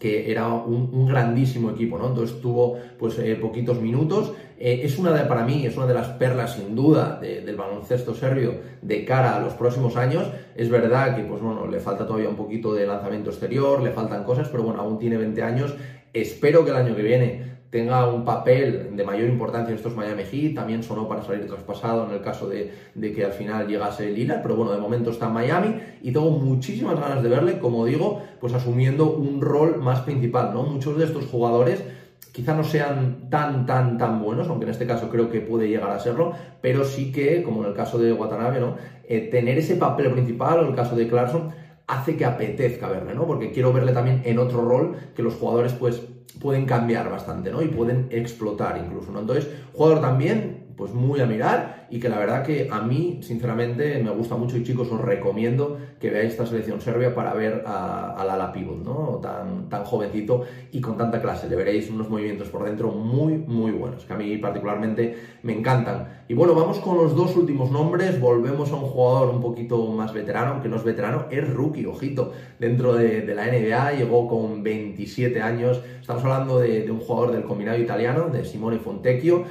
que 0.00 0.28
era 0.28 0.48
un, 0.48 1.06
grandísimo 1.06 1.70
equipo, 1.70 1.98
¿no? 1.98 2.08
Entonces 2.08 2.40
tuvo 2.40 2.78
pues 2.98 3.16
eh, 3.20 3.36
poquitos 3.36 3.80
minutos. 3.80 4.32
Eh, 4.60 4.80
es 4.82 4.98
una 4.98 5.12
de, 5.12 5.24
para 5.24 5.44
mí, 5.44 5.64
es 5.64 5.76
una 5.76 5.86
de 5.86 5.94
las 5.94 6.08
perlas 6.08 6.54
sin 6.54 6.74
duda 6.74 7.18
del 7.20 7.56
baloncesto 7.56 8.14
serbio 8.14 8.54
de 8.82 9.04
cara 9.04 9.36
a 9.36 9.40
los 9.40 9.54
próximos 9.54 9.96
años. 9.96 10.26
Es 10.56 10.68
verdad 10.68 11.14
que 11.14 11.22
pues 11.22 11.40
bueno, 11.40 11.66
le 11.66 11.78
falta 11.78 12.06
todavía 12.06 12.28
un 12.28 12.36
poquito 12.36 12.74
de 12.74 12.86
lanzamiento 12.86 13.30
exterior, 13.30 13.82
le 13.82 13.92
faltan 13.92 14.24
cosas, 14.24 14.48
pero 14.48 14.64
bueno, 14.64 14.80
aún 14.80 14.98
tiene 14.98 15.16
20 15.16 15.42
años. 15.42 15.74
Espero 16.12 16.64
que 16.64 16.70
el 16.70 16.76
año 16.76 16.96
que 16.96 17.02
viene 17.02 17.58
tenga 17.70 18.08
un 18.08 18.24
papel 18.24 18.96
de 18.96 19.04
mayor 19.04 19.28
importancia 19.28 19.70
en 19.70 19.76
estos 19.76 19.94
Miami 19.94 20.22
Heat, 20.24 20.54
también 20.54 20.82
sonó 20.82 21.06
para 21.06 21.22
salir 21.22 21.46
traspasado 21.46 22.06
en 22.06 22.12
el 22.12 22.22
caso 22.22 22.48
de, 22.48 22.72
que 22.98 23.24
al 23.24 23.32
final 23.32 23.68
llegase 23.68 24.10
Lillard, 24.10 24.40
pero 24.40 24.56
bueno, 24.56 24.72
de 24.72 24.80
momento 24.80 25.10
está 25.10 25.26
en 25.26 25.34
Miami 25.34 25.74
y 26.02 26.10
tengo 26.10 26.30
muchísimas 26.30 26.98
ganas 26.98 27.22
de 27.22 27.28
verle, 27.28 27.58
como 27.58 27.84
digo, 27.84 28.22
pues 28.40 28.54
asumiendo 28.54 29.10
un 29.10 29.42
rol 29.42 29.82
más 29.82 30.00
principal, 30.00 30.52
¿no? 30.54 30.62
Muchos 30.62 30.96
de 30.96 31.04
estos 31.04 31.26
jugadores 31.26 31.84
quizá 32.32 32.54
no 32.54 32.62
sean 32.62 33.28
tan, 33.30 33.66
tan, 33.66 33.98
tan 33.98 34.22
buenos, 34.22 34.48
aunque 34.48 34.64
en 34.64 34.70
este 34.70 34.86
caso 34.86 35.08
creo 35.08 35.30
que 35.30 35.40
puede 35.40 35.68
llegar 35.68 35.90
a 35.90 35.98
serlo, 35.98 36.32
pero 36.60 36.84
sí 36.84 37.10
que, 37.10 37.42
como 37.42 37.62
en 37.62 37.70
el 37.70 37.74
caso 37.74 37.98
de 37.98 38.12
Watanabe, 38.12 38.60
¿no? 38.60 38.76
Eh, 39.08 39.28
tener 39.30 39.58
ese 39.58 39.76
papel 39.76 40.10
principal, 40.12 40.60
o 40.60 40.68
el 40.68 40.74
caso 40.74 40.94
de 40.94 41.08
Clarkson, 41.08 41.50
hace 41.86 42.16
que 42.16 42.24
apetezca 42.24 42.88
verle, 42.88 43.14
¿no? 43.14 43.26
Porque 43.26 43.50
quiero 43.50 43.72
verle 43.72 43.92
también 43.92 44.22
en 44.24 44.38
otro 44.38 44.62
rol 44.62 44.96
que 45.16 45.22
los 45.22 45.34
jugadores, 45.34 45.72
pues, 45.72 46.02
pueden 46.40 46.66
cambiar 46.66 47.10
bastante, 47.10 47.50
¿no? 47.50 47.62
Y 47.62 47.68
pueden 47.68 48.06
explotar 48.10 48.78
incluso, 48.78 49.10
¿no? 49.10 49.20
Entonces, 49.20 49.48
jugador 49.72 50.00
también 50.00 50.57
pues 50.78 50.94
muy 50.94 51.20
a 51.20 51.26
mirar 51.26 51.88
y 51.90 51.98
que 51.98 52.08
la 52.08 52.18
verdad 52.18 52.44
que 52.44 52.68
a 52.70 52.80
mí, 52.82 53.18
sinceramente, 53.22 54.00
me 54.02 54.10
gusta 54.10 54.36
mucho 54.36 54.56
y 54.56 54.62
chicos, 54.62 54.88
os 54.92 55.00
recomiendo 55.00 55.76
que 55.98 56.08
veáis 56.08 56.30
esta 56.30 56.46
selección 56.46 56.80
serbia 56.80 57.14
para 57.14 57.34
ver 57.34 57.64
a, 57.66 58.24
Lala 58.24 58.52
Pivot, 58.52 58.84
¿no? 58.84 59.18
Tan, 59.22 59.68
tan 59.68 59.84
jovencito 59.84 60.44
y 60.70 60.80
con 60.80 60.96
tanta 60.96 61.20
clase. 61.20 61.48
Le 61.48 61.56
veréis 61.56 61.90
unos 61.90 62.08
movimientos 62.08 62.48
por 62.48 62.64
dentro 62.64 62.92
muy, 62.92 63.38
muy 63.38 63.72
buenos, 63.72 64.04
que 64.04 64.12
a 64.12 64.16
mí 64.16 64.36
particularmente 64.36 65.16
me 65.42 65.58
encantan. 65.58 66.22
Y 66.28 66.34
bueno, 66.34 66.54
vamos 66.54 66.78
con 66.78 66.98
los 66.98 67.16
dos 67.16 67.34
últimos 67.36 67.70
nombres. 67.70 68.20
Volvemos 68.20 68.70
a 68.70 68.76
un 68.76 68.82
jugador 68.82 69.34
un 69.34 69.40
poquito 69.40 69.84
más 69.86 70.12
veterano, 70.12 70.52
aunque 70.52 70.68
no 70.68 70.76
es 70.76 70.84
veterano, 70.84 71.24
es 71.30 71.48
rookie, 71.52 71.86
ojito, 71.86 72.32
dentro 72.58 72.94
de, 72.94 73.34
la 73.34 73.46
NBA. 73.46 73.92
Llegó 73.94 74.28
con 74.28 74.62
27 74.62 75.40
años. 75.40 75.80
Estamos 76.00 76.22
hablando 76.22 76.60
de, 76.60 76.82
de 76.82 76.90
un 76.90 77.00
jugador 77.00 77.32
del 77.32 77.44
combinado 77.44 77.78
italiano, 77.78 78.28
de 78.28 78.44
Simone 78.44 78.78
Fontecchio 78.78 79.46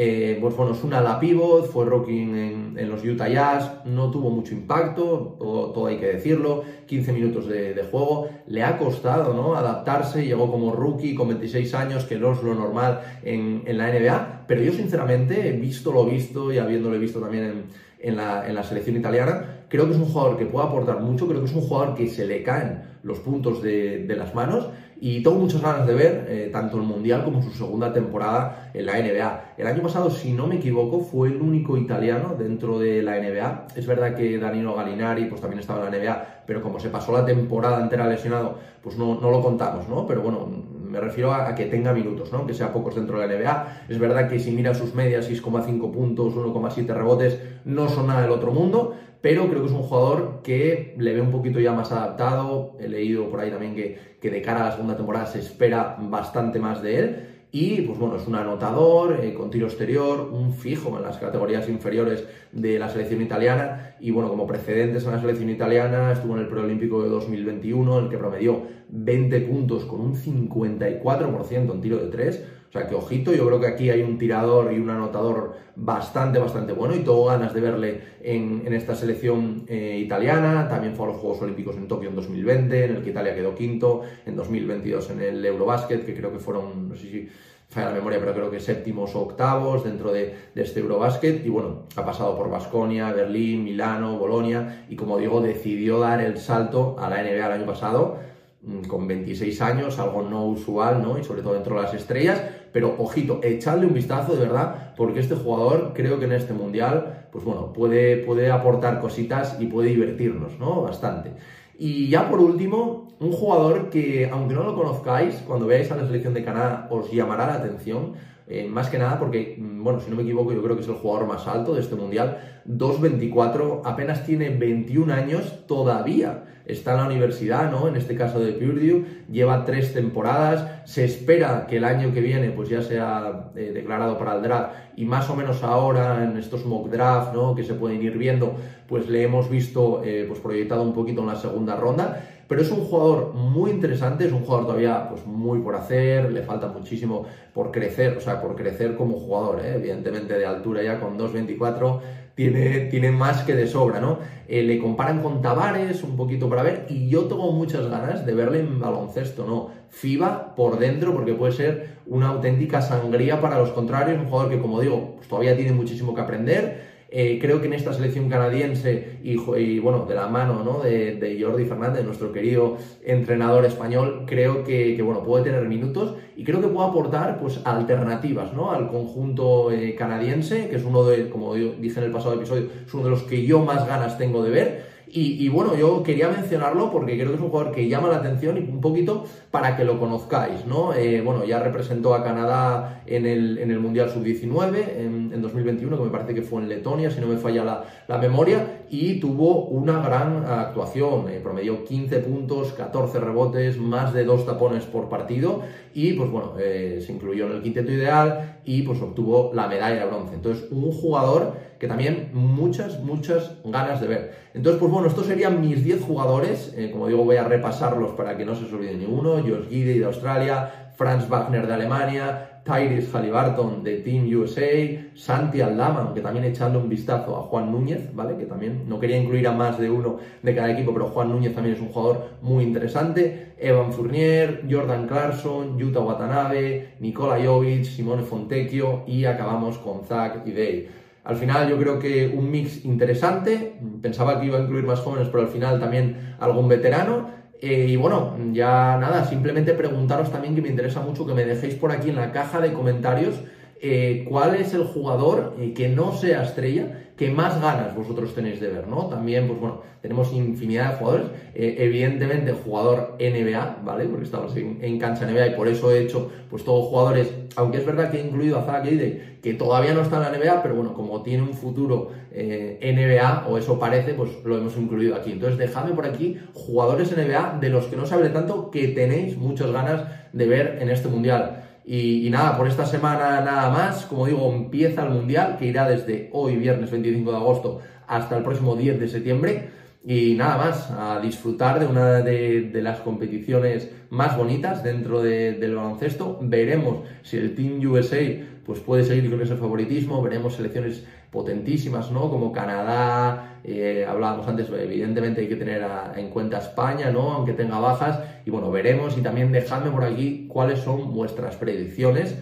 eh, 0.00 0.38
pues 0.40 0.54
bueno, 0.54 0.74
es 0.74 0.84
una 0.84 1.00
la 1.00 1.18
pivot, 1.18 1.72
fue 1.72 1.84
rocking 1.84 2.36
en, 2.76 2.88
los 2.88 3.04
Utah 3.04 3.26
Jazz, 3.26 3.84
no 3.84 4.12
tuvo 4.12 4.30
mucho 4.30 4.54
impacto, 4.54 5.34
todo, 5.40 5.86
hay 5.86 5.96
que 5.96 6.06
decirlo, 6.06 6.62
15 6.86 7.12
minutos 7.12 7.48
de, 7.48 7.74
juego, 7.90 8.28
le 8.46 8.62
ha 8.62 8.78
costado 8.78 9.34
¿no? 9.34 9.56
adaptarse, 9.56 10.24
llegó 10.24 10.52
como 10.52 10.70
rookie 10.70 11.16
con 11.16 11.26
26 11.26 11.74
años, 11.74 12.04
que 12.04 12.16
no 12.16 12.32
es 12.32 12.40
lo 12.44 12.54
normal 12.54 13.00
en, 13.24 13.64
la 13.76 13.88
NBA, 13.88 14.44
pero 14.46 14.62
yo 14.62 14.70
sinceramente, 14.70 15.50
visto 15.50 15.90
lo 15.90 16.04
visto 16.04 16.52
y 16.52 16.58
habiéndole 16.58 16.98
visto 16.98 17.18
también 17.18 17.64
en, 17.98 18.16
la, 18.16 18.62
selección 18.62 18.94
italiana, 18.94 19.57
creo 19.68 19.86
que 19.86 19.92
es 19.92 19.98
un 19.98 20.06
jugador 20.06 20.36
que 20.36 20.46
puede 20.46 20.66
aportar 20.66 21.00
mucho, 21.00 21.26
creo 21.26 21.40
que 21.40 21.46
es 21.46 21.54
un 21.54 21.62
jugador 21.62 21.94
que 21.94 22.08
se 22.08 22.26
le 22.26 22.42
caen 22.42 22.82
los 23.02 23.18
puntos 23.20 23.62
de, 23.62 24.04
de 24.06 24.16
las 24.16 24.34
manos 24.34 24.68
y 25.00 25.22
tengo 25.22 25.38
muchas 25.38 25.62
ganas 25.62 25.86
de 25.86 25.94
ver 25.94 26.26
eh, 26.28 26.50
tanto 26.52 26.76
el 26.76 26.82
Mundial 26.82 27.22
como 27.24 27.40
su 27.40 27.50
segunda 27.50 27.92
temporada 27.92 28.70
en 28.74 28.86
la 28.86 28.98
NBA. 28.98 29.54
El 29.56 29.66
año 29.68 29.82
pasado, 29.82 30.10
si 30.10 30.32
no 30.32 30.48
me 30.48 30.56
equivoco, 30.56 31.00
fue 31.00 31.28
el 31.28 31.40
único 31.40 31.76
italiano 31.76 32.34
dentro 32.36 32.80
de 32.80 33.02
la 33.02 33.16
NBA. 33.20 33.68
Es 33.76 33.86
verdad 33.86 34.14
que 34.16 34.38
Danilo 34.38 34.74
Galinari 34.74 35.26
pues, 35.26 35.40
también 35.40 35.60
estaba 35.60 35.86
en 35.86 35.92
la 35.92 35.98
NBA, 35.98 36.42
pero 36.46 36.62
como 36.62 36.80
se 36.80 36.88
pasó 36.88 37.12
la 37.12 37.24
temporada 37.24 37.80
entera 37.80 38.08
lesionado, 38.08 38.58
pues 38.82 38.98
no, 38.98 39.20
no 39.20 39.30
lo 39.30 39.40
contamos, 39.40 39.88
¿no? 39.88 40.04
Pero 40.06 40.22
bueno, 40.22 40.48
me 40.88 41.00
refiero 41.00 41.32
a, 41.32 41.54
que 41.54 41.66
tenga 41.66 41.92
minutos, 41.92 42.32
¿no? 42.32 42.46
Que 42.46 42.54
sea 42.54 42.72
pocos 42.72 42.96
dentro 42.96 43.20
de 43.20 43.28
la 43.28 43.34
NBA. 43.34 43.84
Es 43.88 43.98
verdad 44.00 44.28
que 44.28 44.40
si 44.40 44.50
mira 44.50 44.74
sus 44.74 44.94
medias, 44.94 45.30
6,5 45.30 45.92
puntos, 45.92 46.34
1,7 46.34 46.86
rebotes, 46.86 47.40
no 47.64 47.88
son 47.88 48.08
nada 48.08 48.22
del 48.22 48.30
otro 48.30 48.50
mundo, 48.50 48.96
pero 49.20 49.48
creo 49.48 49.62
que 49.62 49.66
es 49.66 49.72
un 49.72 49.82
jugador 49.82 50.40
que 50.42 50.94
le 50.98 51.14
ve 51.14 51.20
un 51.20 51.30
poquito 51.30 51.60
ya 51.60 51.72
más 51.72 51.90
adaptado. 51.92 52.76
He 52.80 52.88
leído 52.88 53.28
por 53.28 53.40
ahí 53.40 53.50
también 53.50 53.74
que, 53.74 54.16
que 54.20 54.30
de 54.30 54.42
cara 54.42 54.62
a 54.62 54.64
la 54.66 54.72
segunda 54.72 54.96
temporada 54.96 55.26
se 55.26 55.40
espera 55.40 55.96
bastante 56.00 56.58
más 56.58 56.82
de 56.82 56.98
él. 56.98 57.28
Y 57.50 57.80
pues 57.82 57.98
bueno, 57.98 58.16
es 58.16 58.26
un 58.26 58.34
anotador 58.34 59.20
eh, 59.22 59.32
con 59.32 59.48
tiro 59.48 59.66
exterior, 59.66 60.28
un 60.32 60.52
fijo 60.52 60.94
en 60.98 61.02
las 61.02 61.16
categorías 61.16 61.66
inferiores 61.68 62.26
de 62.52 62.78
la 62.78 62.90
selección 62.90 63.22
italiana. 63.22 63.96
Y 64.00 64.10
bueno, 64.10 64.28
como 64.28 64.46
precedentes 64.46 65.04
en 65.04 65.12
la 65.12 65.20
selección 65.20 65.48
italiana, 65.48 66.12
estuvo 66.12 66.34
en 66.34 66.40
el 66.40 66.48
preolímpico 66.48 67.02
de 67.02 67.08
2021, 67.08 67.98
en 67.98 68.04
el 68.04 68.10
que 68.10 68.18
promedió 68.18 68.64
20 68.90 69.40
puntos 69.42 69.86
con 69.86 70.00
un 70.00 70.14
54% 70.14 71.72
en 71.72 71.80
tiro 71.80 71.96
de 71.96 72.08
3. 72.08 72.44
O 72.68 72.72
sea 72.72 72.86
que 72.86 72.94
ojito, 72.94 73.32
yo 73.32 73.46
creo 73.46 73.60
que 73.60 73.66
aquí 73.66 73.88
hay 73.88 74.02
un 74.02 74.18
tirador 74.18 74.70
y 74.74 74.78
un 74.78 74.90
anotador 74.90 75.56
bastante, 75.74 76.38
bastante 76.38 76.74
bueno 76.74 76.94
y 76.94 76.98
tengo 76.98 77.24
ganas 77.24 77.54
de 77.54 77.60
verle 77.62 78.00
en, 78.20 78.70
esta 78.74 78.94
selección 78.94 79.64
eh, 79.68 79.98
italiana. 80.04 80.68
También 80.68 80.94
fue 80.94 81.06
a 81.06 81.08
los 81.10 81.18
Juegos 81.18 81.40
Olímpicos 81.40 81.76
en 81.76 81.88
Tokio 81.88 82.10
en 82.10 82.16
2020, 82.16 82.84
en 82.84 82.96
el 82.96 83.02
que 83.02 83.10
Italia 83.10 83.34
quedó 83.34 83.54
quinto, 83.54 84.02
en 84.26 84.36
2022 84.36 85.10
en 85.10 85.20
el 85.22 85.46
Eurobasket, 85.46 86.04
que 86.04 86.14
creo 86.14 86.30
que 86.30 86.38
fueron, 86.38 86.90
no 86.90 86.94
sé 86.94 87.02
si 87.02 87.28
falla 87.70 87.88
la 87.88 87.94
memoria, 87.94 88.20
pero 88.20 88.34
creo 88.34 88.50
que 88.50 88.60
séptimos 88.60 89.14
o 89.14 89.20
octavos 89.20 89.84
dentro 89.84 90.12
de, 90.12 90.34
este 90.54 90.80
Eurobasket. 90.80 91.46
Y 91.46 91.48
bueno, 91.48 91.84
ha 91.96 92.04
pasado 92.04 92.36
por 92.36 92.50
Basconia, 92.50 93.12
Berlín, 93.12 93.64
Milano, 93.64 94.18
Bolonia 94.18 94.84
y 94.90 94.96
como 94.96 95.16
digo, 95.16 95.40
decidió 95.40 96.00
dar 96.00 96.20
el 96.20 96.36
salto 96.36 96.96
a 96.98 97.08
la 97.08 97.22
NBA 97.22 97.46
el 97.46 97.52
año 97.52 97.66
pasado 97.66 98.28
Mm, 98.60 98.82
con 98.88 99.06
26 99.06 99.62
años, 99.62 100.00
algo 100.00 100.22
no 100.22 100.44
usual, 100.46 101.00
¿no? 101.00 101.16
Y 101.16 101.22
sobre 101.22 101.42
todo 101.42 101.54
dentro 101.54 101.76
de 101.76 101.82
las 101.82 101.94
estrellas, 101.94 102.42
pero 102.72 102.94
ojito, 102.98 103.40
echadle 103.42 103.86
un 103.86 103.94
vistazo 103.94 104.34
de 104.34 104.40
verdad, 104.40 104.94
porque 104.96 105.20
este 105.20 105.34
jugador 105.34 105.92
creo 105.94 106.18
que 106.18 106.26
en 106.26 106.32
este 106.32 106.52
mundial, 106.52 107.28
pues 107.32 107.44
bueno, 107.44 107.72
puede, 107.72 108.18
puede 108.18 108.50
aportar 108.50 109.00
cositas 109.00 109.56
y 109.60 109.66
puede 109.66 109.90
divertirnos, 109.90 110.58
¿no? 110.58 110.82
Bastante. 110.82 111.32
Y 111.78 112.08
ya 112.08 112.28
por 112.28 112.40
último, 112.40 113.08
un 113.20 113.32
jugador 113.32 113.90
que, 113.90 114.28
aunque 114.30 114.54
no 114.54 114.64
lo 114.64 114.74
conozcáis, 114.74 115.36
cuando 115.46 115.66
veáis 115.66 115.90
a 115.92 115.96
la 115.96 116.06
selección 116.06 116.34
de 116.34 116.44
Canadá 116.44 116.88
os 116.90 117.10
llamará 117.10 117.46
la 117.46 117.54
atención, 117.54 118.14
eh, 118.48 118.66
más 118.66 118.88
que 118.88 118.98
nada 118.98 119.18
porque, 119.18 119.56
mm, 119.58 119.84
bueno, 119.84 120.00
si 120.00 120.10
no 120.10 120.16
me 120.16 120.22
equivoco, 120.22 120.52
yo 120.52 120.62
creo 120.62 120.74
que 120.74 120.82
es 120.82 120.88
el 120.88 120.94
jugador 120.94 121.28
más 121.28 121.46
alto 121.46 121.74
de 121.74 121.80
este 121.80 121.94
mundial, 121.94 122.62
2.24, 122.64 123.82
apenas 123.84 124.24
tiene 124.24 124.50
21 124.50 125.12
años 125.12 125.66
todavía 125.66 126.44
está 126.68 126.92
en 126.92 126.96
la 126.98 127.06
universidad, 127.06 127.70
¿no? 127.70 127.88
En 127.88 127.96
este 127.96 128.14
caso 128.14 128.38
de 128.40 128.52
Purdue, 128.52 129.04
lleva 129.30 129.64
tres 129.64 129.94
temporadas, 129.94 130.82
se 130.84 131.04
espera 131.04 131.66
que 131.66 131.78
el 131.78 131.84
año 131.84 132.12
que 132.12 132.20
viene 132.20 132.50
pues 132.50 132.68
ya 132.68 132.82
sea 132.82 133.50
eh, 133.56 133.72
declarado 133.74 134.18
para 134.18 134.36
el 134.36 134.42
draft 134.42 134.74
y 134.96 135.04
más 135.04 135.28
o 135.30 135.36
menos 135.36 135.62
ahora 135.62 136.22
en 136.24 136.36
estos 136.36 136.66
mock 136.66 136.90
draft, 136.90 137.34
¿no? 137.34 137.54
Que 137.54 137.64
se 137.64 137.74
pueden 137.74 138.02
ir 138.02 138.18
viendo, 138.18 138.54
pues 138.86 139.08
le 139.08 139.22
hemos 139.22 139.48
visto 139.48 140.02
eh, 140.04 140.24
pues 140.28 140.40
proyectado 140.40 140.82
un 140.82 140.92
poquito 140.92 141.22
en 141.22 141.28
la 141.28 141.36
segunda 141.36 141.76
ronda, 141.76 142.22
pero 142.48 142.62
es 142.62 142.70
un 142.70 142.84
jugador 142.84 143.34
muy 143.34 143.70
interesante, 143.70 144.26
es 144.26 144.32
un 144.32 144.40
jugador 144.40 144.66
todavía 144.66 145.08
pues 145.10 145.26
muy 145.26 145.60
por 145.60 145.76
hacer, 145.76 146.32
le 146.32 146.42
falta 146.42 146.68
muchísimo 146.68 147.26
por 147.52 147.70
crecer, 147.70 148.16
o 148.16 148.20
sea, 148.20 148.40
por 148.40 148.56
crecer 148.56 148.96
como 148.96 149.20
jugador, 149.20 149.60
¿eh? 149.60 149.74
evidentemente 149.76 150.32
de 150.36 150.46
altura 150.46 150.82
ya 150.82 150.98
con 150.98 151.18
2.24 151.18 152.00
tiene, 152.34 152.86
tiene 152.86 153.10
más 153.10 153.42
que 153.42 153.54
de 153.54 153.66
sobra, 153.66 154.00
¿no? 154.00 154.20
Eh, 154.46 154.62
le 154.62 154.78
comparan 154.78 155.22
con 155.22 155.42
Tavares 155.42 156.02
un 156.04 156.16
poquito 156.16 156.48
para 156.48 156.62
ver 156.62 156.86
y 156.88 157.08
yo 157.08 157.24
tengo 157.24 157.52
muchas 157.52 157.86
ganas 157.90 158.24
de 158.24 158.32
verle 158.32 158.60
en 158.60 158.80
baloncesto, 158.80 159.44
¿no? 159.44 159.70
FIBA 159.90 160.54
por 160.54 160.78
dentro 160.78 161.12
porque 161.12 161.34
puede 161.34 161.52
ser 161.52 161.98
una 162.06 162.28
auténtica 162.28 162.80
sangría 162.80 163.40
para 163.40 163.58
los 163.58 163.70
contrarios, 163.70 164.20
un 164.20 164.28
jugador 164.28 164.50
que 164.50 164.60
como 164.60 164.80
digo, 164.80 165.16
pues 165.16 165.28
todavía 165.28 165.56
tiene 165.56 165.72
muchísimo 165.72 166.14
que 166.14 166.20
aprender, 166.20 166.87
eh, 167.10 167.38
creo 167.40 167.60
que 167.60 167.68
en 167.68 167.72
esta 167.72 167.94
selección 167.94 168.28
canadiense 168.28 169.18
y, 169.22 169.78
bueno, 169.78 170.04
de 170.06 170.14
la 170.14 170.28
mano 170.28 170.62
¿no? 170.62 170.80
de, 170.80 171.38
Jordi 171.40 171.64
Fernández, 171.64 172.04
nuestro 172.04 172.32
querido 172.32 172.76
entrenador 173.02 173.64
español, 173.64 174.24
creo 174.26 174.62
que, 174.62 175.00
bueno, 175.02 175.22
puede 175.22 175.44
tener 175.44 175.66
minutos 175.66 176.16
y 176.36 176.44
creo 176.44 176.60
que 176.60 176.68
puede 176.68 176.88
aportar 176.88 177.38
pues, 177.40 177.60
alternativas 177.64 178.52
¿no? 178.52 178.72
al 178.72 178.90
conjunto 178.90 179.72
eh, 179.72 179.94
canadiense, 179.94 180.68
que 180.68 180.76
es 180.76 180.84
uno 180.84 181.04
de, 181.04 181.30
como 181.30 181.54
dije 181.54 181.98
en 181.98 182.06
el 182.06 182.12
pasado 182.12 182.34
episodio, 182.34 182.68
es 182.86 182.92
uno 182.92 183.04
de 183.04 183.10
los 183.10 183.22
que 183.22 183.42
yo 183.44 183.60
más 183.60 183.86
ganas 183.86 184.18
tengo 184.18 184.42
de 184.42 184.50
ver. 184.50 184.87
Y, 185.10 185.48
bueno, 185.48 185.74
yo 185.74 186.02
quería 186.02 186.28
mencionarlo 186.28 186.90
porque 186.90 187.14
creo 187.14 187.28
que 187.28 187.34
es 187.36 187.40
un 187.40 187.48
jugador 187.48 187.74
que 187.74 187.88
llama 187.88 188.08
la 188.08 188.16
atención 188.16 188.56
y 188.56 188.60
un 188.60 188.80
poquito 188.80 189.24
para 189.50 189.76
que 189.76 189.84
lo 189.84 189.98
conozcáis, 189.98 190.66
¿no? 190.66 190.92
Eh, 190.92 191.20
bueno, 191.22 191.44
ya 191.44 191.60
representó 191.60 192.14
a 192.14 192.22
Canadá 192.22 193.02
en 193.06 193.26
el, 193.26 193.58
en 193.58 193.70
el 193.70 193.80
Mundial 193.80 194.10
Sub-19 194.10 194.76
en, 194.98 195.40
2021, 195.40 195.96
que 195.96 196.04
me 196.04 196.10
parece 196.10 196.34
que 196.34 196.42
fue 196.42 196.62
en 196.62 196.68
Letonia, 196.68 197.10
si 197.10 197.20
no 197.20 197.28
me 197.28 197.36
falla 197.36 197.84
la, 198.06 198.18
memoria, 198.18 198.84
y 198.90 199.20
tuvo 199.20 199.66
una 199.66 200.02
gran 200.02 200.44
actuación. 200.44 201.28
Eh, 201.30 201.40
promedió 201.42 201.84
15 201.84 202.18
puntos, 202.18 202.72
14 202.72 203.20
rebotes, 203.20 203.78
más 203.78 204.12
de 204.12 204.24
dos 204.24 204.44
tapones 204.44 204.84
por 204.84 205.08
partido, 205.08 205.62
y 205.94 206.12
pues 206.14 206.30
bueno, 206.30 206.54
eh, 206.58 207.02
se 207.04 207.12
incluyó 207.12 207.46
en 207.46 207.52
el 207.52 207.62
quinteto 207.62 207.92
ideal 207.92 208.58
y 208.64 208.82
pues 208.82 209.00
obtuvo 209.00 209.52
la 209.54 209.68
medalla 209.68 210.00
de 210.00 210.06
bronce. 210.06 210.34
Entonces, 210.34 210.66
un 210.70 210.92
jugador 210.92 211.67
que 211.78 211.86
también 211.86 212.30
muchas, 212.32 213.00
muchas 213.00 213.52
ganas 213.64 214.00
de 214.00 214.06
ver. 214.08 214.34
Entonces, 214.54 214.80
pues 214.80 214.90
bueno, 214.90 215.08
estos 215.08 215.26
serían 215.26 215.60
mis 215.60 215.84
10 215.84 216.02
jugadores. 216.02 216.74
Eh, 216.76 216.90
como 216.90 217.06
digo, 217.06 217.24
voy 217.24 217.36
a 217.36 217.44
repasarlos 217.44 218.12
para 218.12 218.36
que 218.36 218.44
no 218.44 218.54
se 218.54 218.64
os 218.64 218.72
olvide 218.72 218.94
ninguno. 218.94 219.42
George 219.42 219.68
Guidi 219.70 219.98
de 219.98 220.04
Australia, 220.04 220.92
Franz 220.96 221.28
Wagner 221.28 221.66
de 221.66 221.74
Alemania, 221.74 222.58
Tyrese 222.64 223.16
Halliburton 223.16 223.82
de 223.82 223.98
Team 223.98 224.28
USA, 224.36 225.10
Santi 225.14 225.60
Aldama, 225.62 226.12
que 226.12 226.20
también 226.20 226.44
echando 226.44 226.78
un 226.80 226.88
vistazo 226.88 227.36
a 227.36 227.42
Juan 227.42 227.72
Núñez, 227.72 228.14
¿vale? 228.14 228.36
Que 228.36 228.44
también 228.44 228.82
no 228.86 229.00
quería 229.00 229.16
incluir 229.16 229.48
a 229.48 229.52
más 229.52 229.78
de 229.78 229.88
uno 229.88 230.18
de 230.42 230.54
cada 230.54 230.70
equipo, 230.70 230.92
pero 230.92 231.06
Juan 231.06 231.30
Núñez 231.30 231.54
también 231.54 231.76
es 231.76 231.80
un 231.80 231.88
jugador 231.88 232.30
muy 232.42 232.64
interesante. 232.64 233.54
Evan 233.58 233.92
Fournier, 233.92 234.64
Jordan 234.70 235.06
Clarkson, 235.06 235.78
Yuta 235.78 236.00
Watanabe, 236.00 236.94
Nikola 237.00 237.38
Jovic, 237.42 237.84
Simone 237.84 238.22
Fontecchio 238.22 239.04
y 239.06 239.24
acabamos 239.24 239.78
con 239.78 240.04
Zach 240.04 240.42
y 240.44 240.50
Dave. 240.50 240.88
Al 241.28 241.36
final 241.36 241.68
yo 241.68 241.76
creo 241.76 241.98
que 241.98 242.26
un 242.34 242.50
mix 242.50 242.86
interesante, 242.86 243.78
pensaba 244.00 244.40
que 244.40 244.46
iba 244.46 244.56
a 244.56 244.62
incluir 244.62 244.84
más 244.84 245.00
jóvenes, 245.00 245.28
pero 245.28 245.42
al 245.42 245.50
final 245.50 245.78
también 245.78 246.34
algún 246.40 246.68
veterano. 246.68 247.28
Eh, 247.60 247.84
y 247.86 247.96
bueno, 247.96 248.34
ya 248.52 248.96
nada, 248.98 249.26
simplemente 249.26 249.74
preguntaros 249.74 250.32
también 250.32 250.54
que 250.54 250.62
me 250.62 250.70
interesa 250.70 251.02
mucho 251.02 251.26
que 251.26 251.34
me 251.34 251.44
dejéis 251.44 251.74
por 251.74 251.92
aquí 251.92 252.08
en 252.08 252.16
la 252.16 252.32
caja 252.32 252.62
de 252.62 252.72
comentarios 252.72 253.34
eh, 253.80 254.24
cuál 254.28 254.56
es 254.56 254.74
el 254.74 254.84
jugador 254.84 255.54
eh, 255.60 255.72
que 255.72 255.88
no 255.88 256.12
sea 256.12 256.42
estrella 256.42 257.04
que 257.16 257.30
más 257.30 257.60
ganas 257.60 257.94
vosotros 257.94 258.34
tenéis 258.34 258.60
de 258.60 258.68
ver, 258.68 258.86
¿no? 258.88 259.06
También, 259.06 259.46
pues 259.48 259.58
bueno, 259.58 259.82
tenemos 260.02 260.32
infinidad 260.32 260.92
de 260.92 260.96
jugadores, 260.98 261.26
eh, 261.54 261.76
evidentemente 261.78 262.52
jugador 262.52 263.16
NBA, 263.18 263.78
¿vale? 263.84 264.04
Porque 264.06 264.24
estamos 264.24 264.56
en, 264.56 264.98
cancha 264.98 265.26
NBA 265.26 265.48
y 265.48 265.54
por 265.54 265.66
eso 265.66 265.92
he 265.92 266.02
hecho, 266.02 266.30
pues 266.48 266.64
todos 266.64 266.86
jugadores, 266.86 267.32
aunque 267.56 267.78
es 267.78 267.86
verdad 267.86 268.10
que 268.10 268.20
he 268.20 268.24
incluido 268.24 268.58
a 268.58 268.62
Zach 268.62 268.86
Eide, 268.86 269.38
que 269.42 269.54
todavía 269.54 269.94
no 269.94 270.02
está 270.02 270.16
en 270.16 270.32
la 270.32 270.38
NBA, 270.38 270.62
pero 270.62 270.76
bueno, 270.76 270.94
como 270.94 271.22
tiene 271.22 271.42
un 271.42 271.54
futuro 271.54 272.10
NBA, 272.30 273.46
o 273.48 273.58
eso 273.58 273.80
parece, 273.80 274.14
pues 274.14 274.30
lo 274.44 274.56
hemos 274.56 274.76
incluido 274.76 275.16
aquí. 275.16 275.32
Entonces, 275.32 275.58
dejadme 275.58 275.94
por 275.94 276.06
aquí 276.06 276.38
jugadores 276.54 277.16
NBA 277.16 277.58
de 277.60 277.68
los 277.68 277.86
que 277.86 277.96
no 277.96 278.04
hable 278.04 278.28
tanto, 278.28 278.70
que 278.70 278.88
tenéis 278.88 279.36
muchas 279.36 279.72
ganas 279.72 280.04
de 280.32 280.46
ver 280.46 280.78
en 280.80 280.88
este 280.90 281.08
mundial. 281.08 281.67
Y, 281.90 282.28
nada, 282.28 282.54
por 282.58 282.68
esta 282.68 282.84
semana 282.84 283.40
nada 283.40 283.70
más. 283.70 284.04
Como 284.04 284.26
digo, 284.26 284.52
empieza 284.52 285.04
el 285.04 285.10
Mundial, 285.10 285.56
que 285.58 285.64
irá 285.64 285.88
desde 285.88 286.28
hoy, 286.34 286.56
viernes 286.56 286.90
25 286.90 287.30
de 287.30 287.36
agosto, 287.38 287.80
hasta 288.06 288.36
el 288.36 288.42
próximo 288.42 288.76
10 288.76 289.00
de 289.00 289.08
septiembre. 289.08 289.70
Y 290.04 290.34
nada 290.34 290.56
más, 290.56 290.90
a 290.90 291.20
disfrutar 291.20 291.80
de 291.80 291.86
una 291.86 292.22
de, 292.22 292.70
las 292.82 293.00
competiciones 293.00 293.90
más 294.10 294.36
bonitas 294.36 294.82
dentro 294.82 295.22
del 295.22 295.74
baloncesto. 295.74 296.38
Veremos 296.40 297.00
si 297.22 297.36
el 297.36 297.54
Team 297.54 297.80
USA 297.84 298.20
pues 298.64 298.80
puede 298.80 299.02
seguir 299.02 299.30
con 299.30 299.40
ese 299.40 299.56
favoritismo. 299.56 300.22
Veremos 300.22 300.54
selecciones 300.54 301.04
potentísimas, 301.30 302.10
¿no? 302.10 302.30
Como 302.30 302.52
Canadá, 302.52 303.60
eh, 303.64 304.06
hablábamos 304.08 304.46
antes, 304.46 304.68
evidentemente 304.70 305.42
hay 305.42 305.48
que 305.48 305.56
tener 305.56 305.84
en 306.16 306.30
cuenta 306.30 306.58
España, 306.58 307.10
¿no? 307.10 307.32
Aunque 307.32 307.52
tenga 307.52 307.78
bajas. 307.78 308.20
Y 308.46 308.50
bueno, 308.50 308.70
veremos 308.70 309.18
y 309.18 309.20
también 309.20 309.52
dejadme 309.52 309.90
por 309.90 310.04
aquí 310.04 310.46
cuáles 310.48 310.78
son 310.80 311.12
vuestras 311.12 311.56
predicciones 311.56 312.38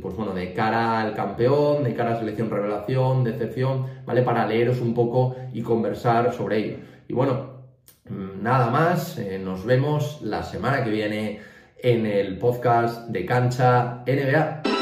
pues 0.00 0.16
bueno, 0.16 0.34
de 0.34 0.52
cara 0.52 1.00
al 1.00 1.14
campeón, 1.14 1.84
de 1.84 1.94
cara 1.94 2.14
a 2.14 2.18
selección 2.18 2.50
revelación, 2.50 3.22
decepción, 3.22 3.86
¿vale? 4.04 4.22
Para 4.22 4.46
leeros 4.46 4.80
un 4.80 4.94
poco 4.94 5.36
y 5.52 5.62
conversar 5.62 6.32
sobre 6.32 6.58
ello. 6.58 6.76
Y 7.06 7.12
bueno, 7.12 7.50
mm, 8.08 8.42
nada 8.42 8.70
más, 8.70 9.18
eh, 9.18 9.38
nos 9.38 9.64
vemos 9.64 10.20
la 10.22 10.42
semana 10.42 10.82
que 10.82 10.90
viene 10.90 11.40
en 11.78 12.06
el 12.06 12.38
podcast 12.38 13.08
de 13.08 13.24
Cancha 13.24 14.02
NBA. 14.06 14.79